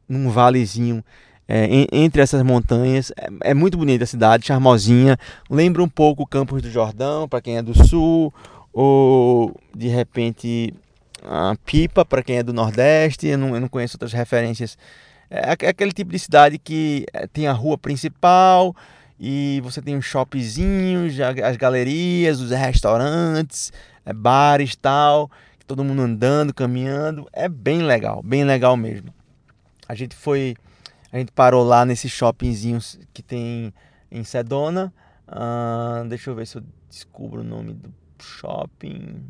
num 0.07 0.29
valezinho 0.29 1.03
é, 1.47 1.65
em, 1.65 1.87
entre 1.91 2.21
essas 2.21 2.41
montanhas. 2.43 3.11
É, 3.17 3.51
é, 3.51 3.53
muito 3.53 3.77
bonita 3.77 4.03
a 4.03 4.07
cidade, 4.07 4.47
charmosinha. 4.47 5.17
Lembra 5.49 5.83
um 5.83 5.89
pouco 5.89 6.25
Campos 6.25 6.61
do 6.61 6.69
Jordão, 6.69 7.27
para 7.27 7.41
quem 7.41 7.57
é 7.57 7.61
do 7.61 7.73
sul, 7.87 8.33
ou 8.73 9.55
de 9.75 9.87
repente 9.87 10.73
a 11.23 11.55
Pipa, 11.65 12.03
para 12.03 12.21
quem 12.21 12.37
é 12.37 12.43
do 12.43 12.53
Nordeste. 12.53 13.27
Eu 13.27 13.37
não, 13.37 13.55
eu 13.55 13.61
não 13.61 13.67
conheço 13.69 13.95
outras 13.95 14.13
referências. 14.13 14.77
É, 15.29 15.49
é 15.49 15.69
aquele 15.69 15.91
tipo 15.91 16.11
de 16.11 16.19
cidade 16.19 16.57
que 16.57 17.05
é, 17.13 17.27
tem 17.27 17.47
a 17.47 17.53
rua 17.53 17.77
principal 17.77 18.75
e 19.19 19.59
você 19.63 19.81
tem 19.81 19.97
os 19.97 20.05
shoppingzinhos, 20.05 21.19
as 21.19 21.57
galerias, 21.57 22.39
os 22.39 22.51
restaurantes, 22.51 23.73
é, 24.05 24.13
bares 24.13 24.75
tal, 24.75 25.29
todo 25.65 25.83
mundo 25.83 26.01
andando, 26.01 26.53
caminhando, 26.53 27.27
é 27.33 27.49
bem 27.49 27.81
legal, 27.81 28.21
bem 28.23 28.43
legal 28.43 28.77
mesmo. 28.77 29.13
A 29.87 29.95
gente 29.95 30.15
foi, 30.15 30.55
a 31.11 31.17
gente 31.17 31.31
parou 31.31 31.63
lá 31.63 31.85
nesses 31.85 32.11
shoppingzinhos 32.11 32.99
que 33.13 33.23
tem 33.23 33.73
em 34.11 34.23
Sedona. 34.23 34.93
Uh, 35.27 36.07
deixa 36.07 36.29
eu 36.29 36.35
ver 36.35 36.47
se 36.47 36.57
eu 36.57 36.63
descubro 36.89 37.41
o 37.41 37.43
nome 37.43 37.73
do 37.73 37.93
shopping. 38.21 39.29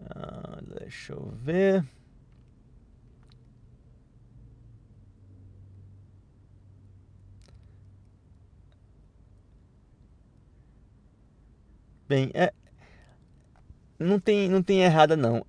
Uh, 0.00 0.78
deixa 0.78 1.12
eu 1.12 1.32
ver. 1.42 1.84
Bem, 12.12 12.30
é, 12.34 12.52
não 13.98 14.20
tem, 14.20 14.46
não 14.46 14.62
tem 14.62 14.82
errada 14.82 15.16
não. 15.16 15.46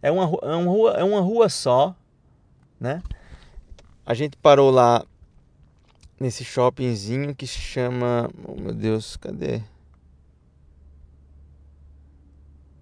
É 0.00 0.10
uma, 0.10 0.22
é 0.22 0.56
uma 0.56 0.72
rua, 0.72 0.90
é 0.92 1.04
uma 1.04 1.20
rua 1.20 1.50
só, 1.50 1.94
né? 2.80 3.02
A 4.06 4.14
gente 4.14 4.38
parou 4.38 4.70
lá 4.70 5.04
nesse 6.18 6.46
shoppingzinho 6.46 7.34
que 7.34 7.46
se 7.46 7.58
chama, 7.58 8.30
oh 8.42 8.58
meu 8.58 8.72
Deus, 8.72 9.18
cadê? 9.18 9.60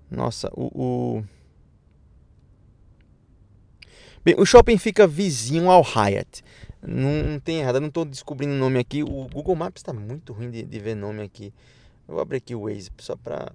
Nossa, 0.09 0.53
o, 0.55 0.67
o... 0.73 1.25
Bem, 4.25 4.37
o 4.39 4.47
shopping 4.47 4.79
fica 4.79 5.05
vizinho 5.05 5.69
ao 5.69 5.83
Hyatt. 5.83 6.45
Não, 6.85 7.23
não 7.23 7.39
tem 7.39 7.61
errado, 7.61 7.77
eu 7.77 7.81
não 7.81 7.89
estou 7.89 8.05
descobrindo 8.05 8.55
o 8.55 8.59
nome 8.59 8.79
aqui. 8.79 9.05
O 9.05 9.29
Google 9.29 9.55
Maps 9.55 9.81
está 9.81 9.93
muito 9.93 10.33
ruim 10.33 10.51
de, 10.51 10.65
de, 10.65 10.79
ver 10.81 10.97
nome 10.97 11.23
aqui. 11.23 11.55
Eu 12.09 12.15
vou 12.15 12.23
abrir 12.23 12.39
aqui 12.39 12.55
o 12.57 12.63
Waze 12.63 12.91
só 12.99 13.15
para 13.15 13.53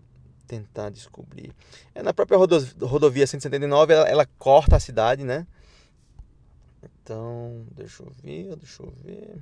tentar 0.47 0.89
descobrir. 0.89 1.53
É 1.93 2.01
na 2.01 2.13
própria 2.13 2.37
rodo, 2.37 2.57
rodovia 2.81 3.27
179, 3.27 3.93
ela, 3.93 4.07
ela, 4.07 4.25
corta 4.37 4.77
a 4.77 4.79
cidade, 4.79 5.25
né? 5.25 5.45
Então, 6.81 7.65
deixa 7.75 8.01
eu 8.01 8.13
ver, 8.23 8.55
deixa 8.55 8.81
eu 8.81 8.93
ver. 9.03 9.41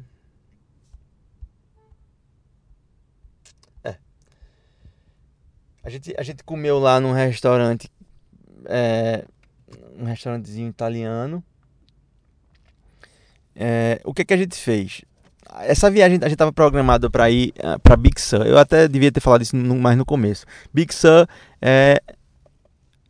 É. 3.83 3.97
A 5.83 5.89
gente, 5.91 6.15
a 6.17 6.23
gente 6.23 6.43
comeu 6.43 6.79
lá 6.79 6.99
num 6.99 7.11
restaurante, 7.11 7.91
é, 8.65 9.25
um 9.95 10.05
restaurantezinho 10.05 10.69
italiano. 10.69 11.43
É, 13.55 14.01
o 14.03 14.13
que, 14.13 14.21
é 14.21 14.25
que 14.25 14.33
a 14.33 14.37
gente 14.37 14.55
fez? 14.55 15.01
Essa 15.61 15.89
viagem 15.89 16.17
a 16.21 16.25
gente 16.25 16.33
estava 16.33 16.51
programado 16.51 17.09
para 17.09 17.29
ir 17.29 17.53
uh, 17.59 17.79
para 17.79 17.95
Big 17.95 18.19
Sur. 18.19 18.45
Eu 18.45 18.57
até 18.57 18.87
devia 18.87 19.11
ter 19.11 19.21
falado 19.21 19.41
isso 19.41 19.55
no, 19.55 19.75
mais 19.75 19.97
no 19.97 20.05
começo. 20.05 20.45
Big 20.73 20.93
Sur 20.93 21.27
é 21.61 22.01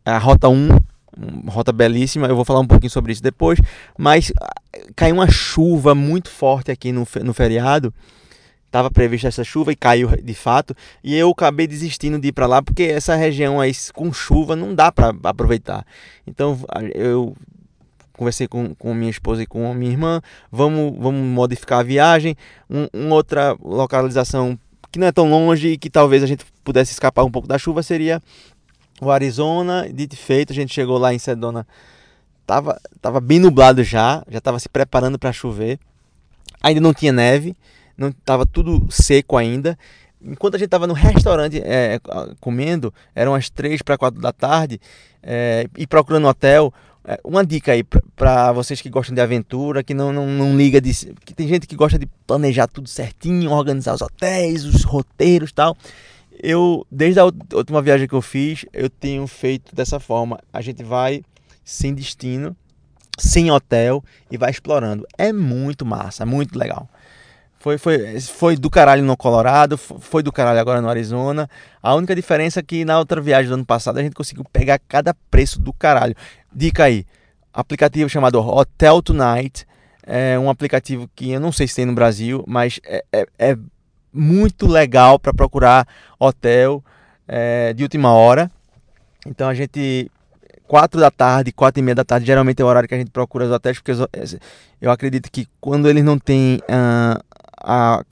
a 0.04 0.18
rota 0.18 0.48
1 0.48 0.70
uh, 0.70 0.78
uma 1.16 1.50
rota 1.50 1.72
belíssima. 1.72 2.28
Eu 2.28 2.36
vou 2.36 2.44
falar 2.44 2.60
um 2.60 2.66
pouquinho 2.66 2.90
sobre 2.90 3.12
isso 3.12 3.22
depois. 3.22 3.58
Mas 3.98 4.32
ah, 4.40 4.52
caiu 4.94 5.14
uma 5.14 5.30
chuva 5.30 5.94
muito 5.94 6.28
forte 6.28 6.70
aqui 6.70 6.92
no, 6.92 7.06
no 7.24 7.34
feriado. 7.34 7.92
Estava 8.66 8.90
prevista 8.90 9.28
essa 9.28 9.42
chuva 9.42 9.72
e 9.72 9.76
caiu 9.76 10.10
de 10.22 10.34
fato. 10.34 10.76
E 11.02 11.16
eu 11.16 11.30
acabei 11.30 11.66
desistindo 11.66 12.18
de 12.18 12.28
ir 12.28 12.32
para 12.32 12.46
lá 12.46 12.60
porque 12.60 12.82
essa 12.82 13.16
região 13.16 13.60
aí 13.60 13.72
com 13.94 14.12
chuva 14.12 14.54
não 14.54 14.74
dá 14.74 14.92
para 14.92 15.14
aproveitar. 15.24 15.86
Então 16.26 16.58
eu 16.94 17.34
conversei 18.16 18.48
com, 18.48 18.74
com 18.74 18.94
minha 18.94 19.10
esposa 19.10 19.42
e 19.42 19.46
com 19.46 19.72
minha 19.74 19.92
irmã. 19.92 20.20
Vamos, 20.50 20.94
vamos 20.98 21.20
modificar 21.20 21.80
a 21.80 21.82
viagem. 21.82 22.36
Um, 22.68 22.88
uma 22.92 23.14
outra 23.14 23.56
localização 23.62 24.58
que 24.90 24.98
não 24.98 25.06
é 25.06 25.12
tão 25.12 25.28
longe 25.28 25.68
e 25.68 25.78
que 25.78 25.90
talvez 25.90 26.22
a 26.22 26.26
gente 26.26 26.44
pudesse 26.64 26.92
escapar 26.92 27.24
um 27.24 27.30
pouco 27.30 27.46
da 27.46 27.58
chuva 27.58 27.82
seria 27.82 28.20
o 29.00 29.10
Arizona. 29.10 29.88
Dito 29.92 30.16
feito, 30.16 30.52
a 30.52 30.56
gente 30.56 30.72
chegou 30.72 30.98
lá 30.98 31.12
em 31.12 31.18
Sedona. 31.18 31.66
Tava, 32.46 32.80
tava 33.00 33.20
bem 33.20 33.38
nublado 33.38 33.82
já, 33.82 34.24
já 34.28 34.38
estava 34.38 34.58
se 34.58 34.68
preparando 34.68 35.18
para 35.18 35.32
chover. 35.32 35.78
Ainda 36.62 36.80
não 36.80 36.94
tinha 36.94 37.12
neve, 37.12 37.56
não 37.98 38.10
tava 38.12 38.46
tudo 38.46 38.86
seco 38.90 39.36
ainda. 39.36 39.76
Enquanto 40.22 40.54
a 40.54 40.58
gente 40.58 40.66
estava 40.66 40.86
no 40.86 40.94
restaurante 40.94 41.60
é, 41.62 42.00
comendo, 42.40 42.92
eram 43.14 43.34
as 43.34 43.50
três 43.50 43.82
para 43.82 43.98
quatro 43.98 44.20
da 44.20 44.32
tarde, 44.32 44.80
é, 45.22 45.68
e 45.76 45.86
procurando 45.86 46.26
hotel, 46.26 46.72
é, 46.72 46.95
uma 47.22 47.46
dica 47.46 47.72
aí 47.72 47.84
para 48.16 48.50
vocês 48.52 48.80
que 48.80 48.90
gostam 48.90 49.14
de 49.14 49.20
aventura, 49.20 49.82
que 49.84 49.94
não, 49.94 50.12
não, 50.12 50.26
não 50.26 50.56
liga 50.56 50.80
de. 50.80 50.92
que 51.24 51.32
tem 51.32 51.46
gente 51.46 51.66
que 51.66 51.76
gosta 51.76 51.98
de 51.98 52.06
planejar 52.26 52.66
tudo 52.66 52.88
certinho, 52.88 53.52
organizar 53.52 53.94
os 53.94 54.02
hotéis, 54.02 54.64
os 54.64 54.82
roteiros 54.82 55.52
tal. 55.52 55.76
Eu, 56.42 56.86
desde 56.90 57.20
a 57.20 57.24
última 57.24 57.80
viagem 57.80 58.06
que 58.08 58.14
eu 58.14 58.20
fiz, 58.20 58.66
eu 58.72 58.90
tenho 58.90 59.26
feito 59.26 59.74
dessa 59.74 60.00
forma. 60.00 60.38
A 60.52 60.60
gente 60.60 60.82
vai 60.82 61.22
sem 61.64 61.94
destino, 61.94 62.54
sem 63.16 63.50
hotel 63.50 64.02
e 64.30 64.36
vai 64.36 64.50
explorando. 64.50 65.06
É 65.16 65.32
muito 65.32 65.86
massa, 65.86 66.24
é 66.24 66.26
muito 66.26 66.58
legal. 66.58 66.88
Foi, 67.58 67.78
foi, 67.78 68.20
foi 68.20 68.56
do 68.56 68.70
caralho 68.70 69.02
no 69.02 69.16
Colorado, 69.16 69.76
foi 69.76 70.22
do 70.22 70.30
caralho 70.30 70.60
agora 70.60 70.80
no 70.80 70.88
Arizona. 70.88 71.50
A 71.82 71.94
única 71.94 72.14
diferença 72.14 72.60
é 72.60 72.62
que 72.62 72.84
na 72.84 72.98
outra 72.98 73.20
viagem 73.20 73.48
do 73.48 73.54
ano 73.54 73.66
passado 73.66 73.98
a 73.98 74.02
gente 74.02 74.14
conseguiu 74.14 74.44
pegar 74.52 74.78
cada 74.86 75.14
preço 75.30 75.60
do 75.60 75.72
caralho. 75.72 76.14
Dica 76.56 76.84
aí, 76.84 77.04
aplicativo 77.52 78.08
chamado 78.08 78.40
Hotel 78.40 79.02
Tonight. 79.02 79.66
É 80.02 80.38
um 80.38 80.48
aplicativo 80.48 81.06
que 81.14 81.32
eu 81.32 81.38
não 81.38 81.52
sei 81.52 81.68
se 81.68 81.74
tem 81.74 81.84
no 81.84 81.92
Brasil, 81.92 82.42
mas 82.46 82.80
é, 82.86 83.04
é, 83.12 83.26
é 83.38 83.58
muito 84.10 84.66
legal 84.66 85.18
para 85.18 85.34
procurar 85.34 85.86
hotel 86.18 86.82
é, 87.28 87.74
de 87.74 87.82
última 87.82 88.10
hora. 88.14 88.50
Então 89.26 89.50
a 89.50 89.52
gente 89.52 90.10
4 90.66 90.98
da 90.98 91.10
tarde, 91.10 91.52
4 91.52 91.78
e 91.78 91.82
meia 91.82 91.94
da 91.94 92.04
tarde, 92.04 92.24
geralmente 92.24 92.62
é 92.62 92.64
o 92.64 92.68
horário 92.68 92.88
que 92.88 92.94
a 92.94 92.98
gente 92.98 93.10
procura 93.10 93.44
os 93.44 93.50
hotéis, 93.50 93.78
porque 93.78 93.92
eu 94.80 94.90
acredito 94.90 95.30
que 95.30 95.46
quando 95.60 95.90
eles 95.90 96.02
não 96.02 96.18
têm 96.18 96.56
uh, 96.70 97.22
a, 97.58 98.02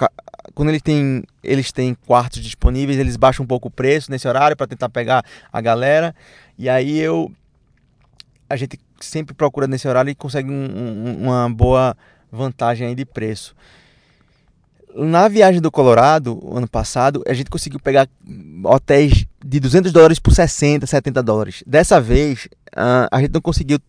quando 0.55 0.69
eles 0.69 0.83
têm, 0.83 1.25
eles 1.43 1.73
têm 1.73 1.95
quartos 2.07 2.43
disponíveis, 2.43 2.99
eles 2.99 3.17
baixam 3.17 3.45
um 3.45 3.49
pouco 3.49 3.69
o 3.69 3.71
preço 3.71 4.11
nesse 4.11 4.29
horário 4.29 4.55
para 4.55 4.67
tentar 4.67 4.91
pegar 4.91 5.25
a 5.51 5.61
galera. 5.63 6.15
E 6.59 6.69
aí 6.69 6.99
eu 6.99 7.33
a 8.49 8.57
gente 8.57 8.79
sempre 9.01 9.35
procura 9.35 9.67
nesse 9.67 9.87
horário 9.89 10.11
e 10.11 10.15
consegue 10.15 10.51
um, 10.51 10.53
um, 10.55 11.25
uma 11.25 11.51
boa 11.51 11.97
vantagem 12.31 12.89
aí 12.89 12.95
de 12.95 13.05
preço. 13.05 13.55
Na 14.95 15.27
viagem 15.27 15.61
do 15.61 15.73
Colorado, 15.73 16.41
ano 16.55 16.69
passado, 16.69 17.23
a 17.27 17.33
gente 17.33 17.51
conseguiu 17.51 17.81
pegar 17.81 18.09
hotéis 18.65 19.27
de 19.45 19.59
200 19.59 19.93
dólares 19.93 20.19
por 20.21 20.33
60, 20.33 20.87
70 20.87 21.23
dólares. 21.23 21.65
Dessa 21.67 22.01
vez, 22.01 22.47
uh, 22.77 23.09
a 23.11 23.21
gente 23.21 23.33
não 23.33 23.41
conseguiu 23.41 23.81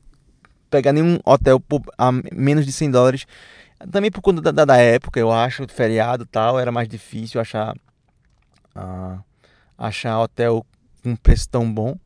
pegar 0.69 0.91
nenhum 0.91 1.19
hotel 1.23 1.59
por, 1.59 1.83
a 1.97 2.11
menos 2.11 2.65
de 2.65 2.71
100 2.71 2.91
dólares 2.91 3.27
também 3.91 4.11
por 4.11 4.21
conta 4.21 4.51
da, 4.51 4.65
da 4.65 4.77
época, 4.77 5.19
eu 5.19 5.31
acho, 5.31 5.67
feriado 5.67 6.25
tal, 6.25 6.59
era 6.59 6.71
mais 6.71 6.87
difícil 6.87 7.39
achar, 7.39 7.75
uh, 8.75 9.19
achar 9.77 10.19
hotel 10.19 10.65
com 11.03 11.15
preço 11.15 11.49
tão 11.49 11.71
bom. 11.71 11.97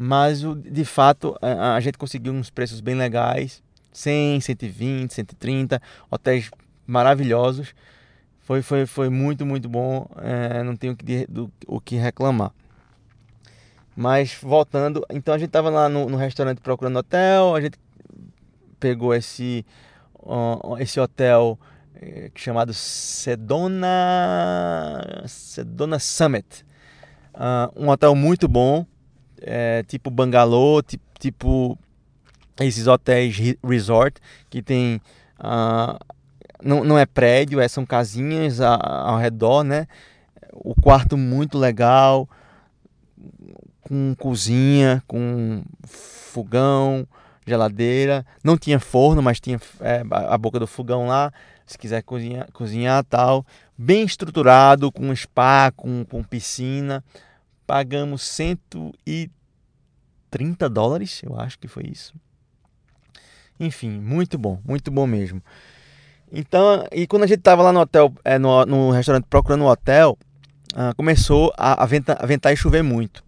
Mas 0.00 0.42
de 0.42 0.84
fato 0.84 1.36
a, 1.42 1.80
gente 1.80 1.98
conseguiu 1.98 2.32
uns 2.32 2.50
preços 2.50 2.80
bem 2.80 2.94
legais, 2.94 3.60
100, 3.92 4.42
120, 4.42 5.12
130, 5.12 5.82
hotéis 6.08 6.52
maravilhosos. 6.86 7.74
Foi, 8.38 8.62
foi, 8.62 8.86
foi 8.86 9.08
muito, 9.08 9.44
muito 9.44 9.68
bom, 9.68 10.08
é, 10.18 10.62
não 10.62 10.76
tenho 10.76 10.94
que, 10.94 11.26
do, 11.26 11.52
o 11.66 11.80
que 11.80 11.96
reclamar. 11.96 12.52
Mas 13.96 14.38
voltando, 14.40 15.04
então 15.10 15.34
a 15.34 15.38
gente 15.38 15.48
estava 15.48 15.68
lá 15.68 15.88
no, 15.88 16.08
no 16.08 16.16
restaurante 16.16 16.60
procurando 16.60 17.00
hotel, 17.00 17.56
a 17.56 17.60
gente 17.60 17.76
pegou 18.78 19.12
esse 19.12 19.66
esse 20.78 21.00
hotel 21.00 21.58
é, 21.96 22.30
chamado 22.36 22.72
Sedona 22.72 23.84
Sedona 25.26 25.98
Summit. 25.98 26.64
Uh, 27.34 27.84
um 27.84 27.88
hotel 27.88 28.14
muito 28.14 28.46
bom, 28.46 28.86
é, 29.42 29.82
tipo 29.84 30.10
bangalô, 30.10 30.82
tipo, 30.82 31.04
tipo, 31.18 31.78
esses 32.60 32.86
hotéis 32.86 33.36
resort 33.62 34.20
que 34.48 34.62
tem 34.62 35.00
uh, 35.40 35.98
não, 36.62 36.84
não 36.84 36.98
é 36.98 37.06
prédio, 37.06 37.60
é, 37.60 37.68
são 37.68 37.86
casinhas 37.86 38.60
ao 38.60 39.16
redor, 39.16 39.62
né? 39.62 39.86
O 40.52 40.74
quarto 40.74 41.16
muito 41.16 41.58
legal, 41.58 42.28
com 43.80 44.14
cozinha, 44.18 45.02
com 45.06 45.62
fogão, 45.86 47.06
geladeira. 47.46 48.26
Não 48.42 48.58
tinha 48.58 48.80
forno, 48.80 49.22
mas 49.22 49.40
tinha 49.40 49.60
é, 49.80 50.02
a 50.10 50.36
boca 50.36 50.58
do 50.58 50.66
fogão 50.66 51.06
lá. 51.06 51.32
Se 51.64 51.78
quiser 51.78 52.02
cozinhar, 52.02 52.48
cozinhar 52.52 53.04
tal. 53.04 53.46
Bem 53.76 54.04
estruturado, 54.04 54.90
com 54.90 55.14
spa, 55.14 55.70
com, 55.76 56.04
com 56.04 56.22
piscina. 56.24 57.04
Pagamos 57.68 58.22
130 58.22 60.68
dólares, 60.70 61.20
eu 61.22 61.38
acho 61.38 61.58
que 61.58 61.68
foi 61.68 61.84
isso. 61.84 62.14
Enfim, 63.60 63.90
muito 63.90 64.38
bom, 64.38 64.58
muito 64.64 64.90
bom 64.90 65.06
mesmo. 65.06 65.42
Então, 66.32 66.86
e 66.90 67.06
quando 67.06 67.24
a 67.24 67.26
gente 67.26 67.42
tava 67.42 67.62
lá 67.62 67.70
no 67.70 67.80
hotel, 67.80 68.10
é, 68.24 68.38
no, 68.38 68.64
no 68.64 68.90
restaurante 68.90 69.26
procurando 69.28 69.64
um 69.64 69.68
hotel, 69.68 70.16
ah, 70.74 70.94
começou 70.96 71.52
a, 71.58 71.82
a, 71.82 71.86
ventar, 71.86 72.16
a 72.18 72.24
ventar 72.24 72.54
e 72.54 72.56
chover 72.56 72.82
muito. 72.82 73.22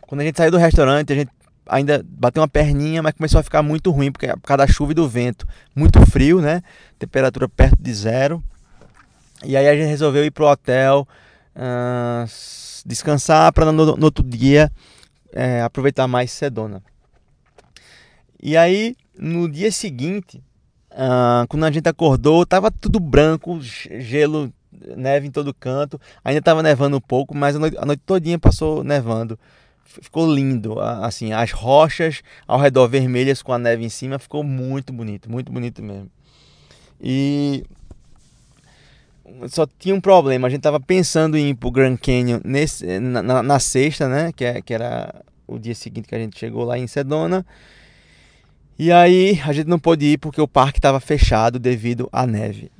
Quando 0.00 0.22
a 0.22 0.24
gente 0.24 0.38
saiu 0.38 0.50
do 0.50 0.56
restaurante, 0.56 1.12
a 1.12 1.16
gente 1.16 1.30
ainda 1.66 2.02
bateu 2.08 2.40
uma 2.40 2.48
perninha, 2.48 3.02
mas 3.02 3.12
começou 3.12 3.38
a 3.38 3.42
ficar 3.42 3.62
muito 3.62 3.90
ruim 3.90 4.10
porque 4.10 4.28
por 4.28 4.40
causa 4.40 4.66
da 4.66 4.68
chuva 4.72 4.92
e 4.92 4.94
do 4.94 5.06
vento. 5.06 5.46
Muito 5.74 6.00
frio, 6.06 6.40
né? 6.40 6.62
Temperatura 6.98 7.50
perto 7.50 7.82
de 7.82 7.92
zero. 7.92 8.42
E 9.44 9.58
aí 9.58 9.68
a 9.68 9.76
gente 9.76 9.88
resolveu 9.88 10.24
ir 10.24 10.30
pro 10.30 10.46
hotel, 10.46 11.06
uh, 11.56 12.28
descansar 12.84 13.52
para 13.52 13.72
no, 13.72 13.96
no, 13.96 14.04
outro 14.04 14.22
dia 14.22 14.70
é, 15.32 15.62
aproveitar 15.62 16.06
mais 16.06 16.30
Sedona. 16.30 16.82
E 18.40 18.56
aí 18.56 18.94
no 19.18 19.48
dia 19.48 19.72
seguinte, 19.72 20.42
uh, 20.92 21.46
quando 21.48 21.64
a 21.64 21.70
gente 21.70 21.88
acordou, 21.88 22.46
tava 22.46 22.70
tudo 22.70 23.00
branco, 23.00 23.58
gelo, 23.60 24.52
neve 24.96 25.26
em 25.26 25.30
todo 25.30 25.54
canto. 25.54 26.00
Ainda 26.22 26.42
tava 26.42 26.62
nevando 26.62 26.98
um 26.98 27.00
pouco, 27.00 27.36
mas 27.36 27.56
a 27.56 27.58
noite, 27.58 27.76
a 27.78 27.86
noite 27.86 28.02
todinha 28.04 28.38
passou 28.38 28.84
nevando 28.84 29.38
ficou 29.86 30.32
lindo. 30.32 30.78
Assim, 30.80 31.32
as 31.32 31.52
rochas 31.52 32.22
ao 32.46 32.58
redor 32.58 32.88
vermelhas 32.88 33.42
com 33.42 33.52
a 33.52 33.58
neve 33.58 33.84
em 33.84 33.88
cima 33.88 34.18
ficou 34.18 34.42
muito 34.42 34.92
bonito, 34.92 35.30
muito 35.30 35.52
bonito 35.52 35.82
mesmo. 35.82 36.10
E 37.00 37.64
só 39.48 39.66
tinha 39.78 39.94
um 39.94 40.00
problema, 40.00 40.46
a 40.46 40.50
gente 40.50 40.60
tava 40.60 40.80
pensando 40.80 41.36
em 41.36 41.50
ir 41.50 41.54
pro 41.54 41.70
Grand 41.70 41.96
Canyon 41.96 42.40
nesse, 42.44 42.98
na, 43.00 43.22
na, 43.22 43.42
na 43.42 43.58
sexta, 43.58 44.08
né? 44.08 44.32
Que, 44.32 44.44
é, 44.44 44.62
que 44.62 44.72
era 44.72 45.22
o 45.46 45.58
dia 45.58 45.74
seguinte 45.74 46.08
que 46.08 46.14
a 46.14 46.18
gente 46.18 46.38
chegou 46.38 46.64
lá 46.64 46.78
em 46.78 46.86
Sedona. 46.86 47.44
E 48.78 48.92
aí 48.92 49.40
a 49.46 49.52
gente 49.52 49.68
não 49.68 49.78
pôde 49.78 50.04
ir 50.04 50.18
porque 50.18 50.40
o 50.40 50.48
parque 50.48 50.78
estava 50.78 51.00
fechado 51.00 51.58
devido 51.58 52.08
à 52.12 52.26
neve. 52.26 52.70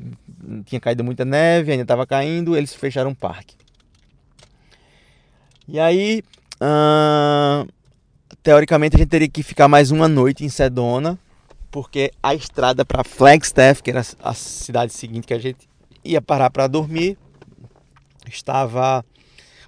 Tinha 0.66 0.80
caído 0.80 1.02
muita 1.02 1.24
neve, 1.24 1.72
ainda 1.72 1.82
estava 1.82 2.06
caindo, 2.06 2.56
eles 2.56 2.74
fecharam 2.74 3.10
o 3.10 3.16
parque. 3.16 3.56
E 5.66 5.80
aí 5.80 6.22
teoricamente 8.42 8.96
a 8.96 8.98
gente 8.98 9.08
teria 9.08 9.28
que 9.28 9.42
ficar 9.42 9.68
mais 9.68 9.90
uma 9.90 10.08
noite 10.08 10.44
em 10.44 10.48
Sedona, 10.48 11.18
porque 11.70 12.12
a 12.22 12.34
estrada 12.34 12.84
para 12.84 13.04
Flagstaff, 13.04 13.82
que 13.82 13.90
era 13.90 14.02
a 14.22 14.34
cidade 14.34 14.92
seguinte 14.92 15.26
que 15.26 15.34
a 15.34 15.38
gente 15.38 15.68
ia 16.06 16.22
parar 16.22 16.50
para 16.50 16.66
dormir, 16.66 17.18
estava 18.28 19.04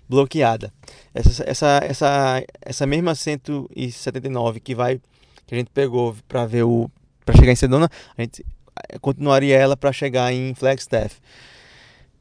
bloqueada. 0.09 0.73
Essa, 1.15 1.45
essa, 1.47 1.81
essa, 1.83 2.45
essa 2.63 2.87
mesma 2.87 3.15
179 3.15 4.61
que 4.61 4.75
vai 4.75 5.01
que 5.47 5.55
a 5.55 5.59
gente 5.59 5.71
pegou 5.71 6.15
para 6.27 6.45
ver 6.47 6.63
o 6.65 6.91
para 7.25 7.37
chegar 7.37 7.53
em 7.53 7.57
Sedona, 7.57 7.91
a 8.17 8.23
gente 8.23 8.45
eh, 8.89 8.99
continuaria 8.99 9.57
ela 9.57 9.77
para 9.77 9.93
chegar 9.93 10.33
em 10.33 10.55
Flagstaff. 10.55 11.17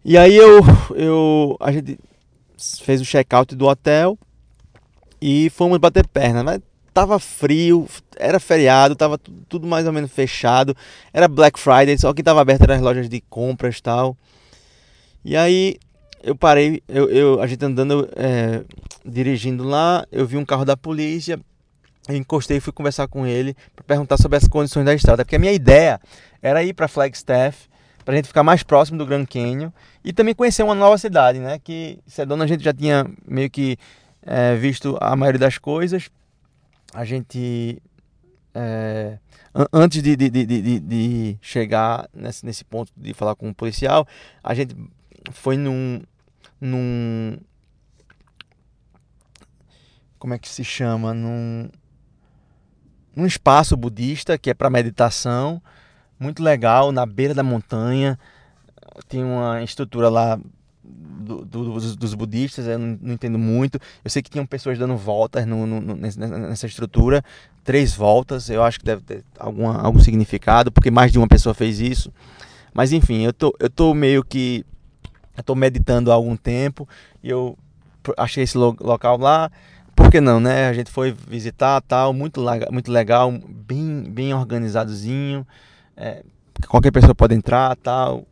E 0.03 0.17
aí 0.17 0.36
eu 0.36 0.62
eu 0.95 1.58
a 1.60 1.71
gente 1.71 1.97
fez 2.58 3.01
o 3.01 3.06
check-out 3.06 3.56
do 3.56 3.65
hotel 3.67 4.17
e 5.21 5.49
fomos 5.49 5.77
bater 5.77 6.08
perna. 6.08 6.43
Mas 6.43 6.62
tava 6.98 7.20
frio, 7.20 7.88
era 8.18 8.40
feriado, 8.40 8.96
tava 8.96 9.20
tudo 9.20 9.68
mais 9.68 9.86
ou 9.86 9.94
menos 9.94 10.12
fechado. 10.12 10.76
Era 11.14 11.28
Black 11.28 11.60
Friday, 11.60 11.96
só 11.96 12.12
que 12.12 12.24
tava 12.24 12.42
aberto 12.42 12.64
eram 12.64 12.74
as 12.74 12.82
lojas 12.82 13.08
de 13.08 13.22
compras 13.22 13.78
e 13.78 13.84
tal. 13.84 14.18
E 15.24 15.38
aí 15.38 15.78
eu 16.24 16.36
parei, 16.36 16.82
eu, 16.88 17.08
eu 17.08 17.40
a 17.40 17.46
gente 17.46 17.64
andando, 17.64 18.10
é, 18.16 18.64
dirigindo 19.06 19.64
lá, 19.64 20.08
eu 20.12 20.26
vi 20.26 20.38
um 20.38 20.46
carro 20.46 20.66
da 20.66 20.76
polícia, 20.76 21.40
eu 22.10 22.16
encostei 22.16 22.58
e 22.58 22.60
fui 22.60 22.74
conversar 22.74 23.08
com 23.08 23.28
ele 23.28 23.56
para 23.76 23.84
perguntar 23.86 24.18
sobre 24.18 24.40
as 24.40 24.48
condições 24.48 24.84
da 24.84 24.96
estrada, 24.96 25.24
porque 25.24 25.36
a 25.36 25.40
minha 25.40 25.54
ideia 25.54 26.02
era 26.42 26.64
ir 26.64 26.74
para 26.74 26.88
Flagstaff, 26.88 27.70
para 28.04 28.16
a 28.16 28.18
gente 28.18 28.28
ficar 28.28 28.42
mais 28.42 28.64
próximo 28.64 28.98
do 28.98 29.06
Grand 29.06 29.26
Canyon 29.28 29.70
e 30.04 30.12
também 30.12 30.34
conhecer 30.34 30.64
uma 30.64 30.74
nova 30.74 30.98
cidade, 30.98 31.38
né? 31.38 31.60
Que 31.64 32.00
Sedona 32.08 32.46
a 32.46 32.48
gente 32.48 32.64
já 32.64 32.74
tinha 32.74 33.06
meio 33.28 33.52
que 33.52 33.78
é, 34.26 34.56
visto 34.56 34.98
a 35.00 35.16
maioria 35.16 35.40
das 35.40 35.60
coisas. 35.60 36.10
A 36.98 37.06
gente 37.06 37.80
é, 38.56 39.20
antes 39.72 40.02
de, 40.02 40.16
de, 40.16 40.32
de, 40.32 40.80
de, 40.80 41.38
chegar 41.40 42.10
nesse, 42.12 42.44
nesse 42.44 42.66
ponto 42.66 42.92
de 42.98 43.14
falar 43.14 43.36
com 43.36 43.46
o 43.46 43.50
um 43.50 43.54
policial, 43.54 44.08
a 44.44 44.56
gente 44.56 44.76
foi 45.32 45.58
num, 45.58 46.02
num 46.60 47.38
como 50.18 50.34
é 50.34 50.40
que 50.40 50.50
se 50.50 50.64
chama? 50.64 51.14
Num, 51.14 51.70
num 53.16 53.28
espaço 53.28 53.78
budista 53.78 54.36
que 54.36 54.50
é 54.50 54.56
para 54.56 54.68
meditação 54.68 55.62
muito 56.20 56.42
legal 56.42 56.92
na 56.92 57.06
beira 57.06 57.36
da 57.36 57.44
montanha. 57.44 58.18
Tem 59.08 59.24
uma 59.24 59.62
estrutura 59.62 60.10
lá 60.10 60.40
do, 60.88 61.43
do, 61.43 61.73
dos, 61.73 61.95
dos, 61.95 62.13
budistas, 62.13 62.67
eu 62.67 62.80
não, 62.80 62.97
não, 63.02 63.13
entendo 63.13 63.38
muito. 63.38 63.80
Eu 64.04 64.10
sei 64.10 64.21
que 64.21 64.30
tinham 64.30 64.45
pessoas 64.45 64.78
dando 64.78 64.95
voltas 64.95 65.45
no, 65.45 65.65
no, 65.65 65.95
nessa 65.95 66.65
estrutura, 66.65 67.23
três 67.63 67.93
voltas. 67.93 68.50
Eu 68.50 68.63
acho 68.63 68.80
que 68.80 68.86
deve 68.86 69.02
ter 69.02 69.23
alguma, 69.38 69.82
algum 69.82 70.00
significado, 70.00 70.71
porque 70.71 70.89
mais 70.89 71.12
de 71.12 71.17
uma 71.17 71.28
pessoa 71.28 71.54
fez 71.54 71.80
isso. 71.80 72.12
Mas 72.73 72.91
enfim, 72.91 73.23
eu 73.23 73.34
tô, 73.34 73.56
eu 73.60 73.69
tô 73.69 73.93
meio 73.93 74.23
que 74.23 74.65
eu 75.38 75.43
tô 75.43 75.54
meditando 75.54 76.12
há 76.12 76.15
algum 76.15 76.36
tempo 76.36 76.88
e 77.23 77.30
eu 77.30 77.58
achei 78.17 78.43
esse 78.43 78.58
local 78.58 79.17
lá. 79.17 79.52
Por 79.95 80.12
que 80.12 80.21
não, 80.21 80.39
né? 80.39 80.67
A 80.67 80.73
gente 80.73 80.91
foi 80.91 81.12
visitar, 81.12 81.82
tal, 81.82 82.13
muito, 82.13 82.43
muito 82.71 82.91
legal, 82.91 83.32
bem, 83.32 84.04
bem 84.10 84.34
organizadozinho. 84.34 85.45
É, 85.95 86.23
qualquer 86.67 86.91
pessoa 86.91 87.15
pode 87.15 87.36
entrar, 87.36 87.76
tal. 87.78 88.26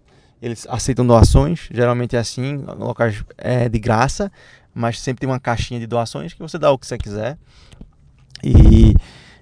Eles 0.45 0.67
aceitam 0.69 1.07
doações, 1.07 1.67
geralmente 1.71 2.15
é 2.15 2.19
assim, 2.19 2.57
locais 2.77 3.23
é 3.35 3.67
de 3.67 3.79
graça, 3.79 4.31
mas 4.75 4.99
sempre 4.99 5.21
tem 5.21 5.27
uma 5.27 5.39
caixinha 5.39 5.79
de 5.79 5.87
doações 5.87 6.33
que 6.33 6.39
você 6.39 6.59
dá 6.59 6.71
o 6.71 6.77
que 6.77 6.85
você 6.85 6.99
quiser. 6.99 7.35
E 8.43 8.93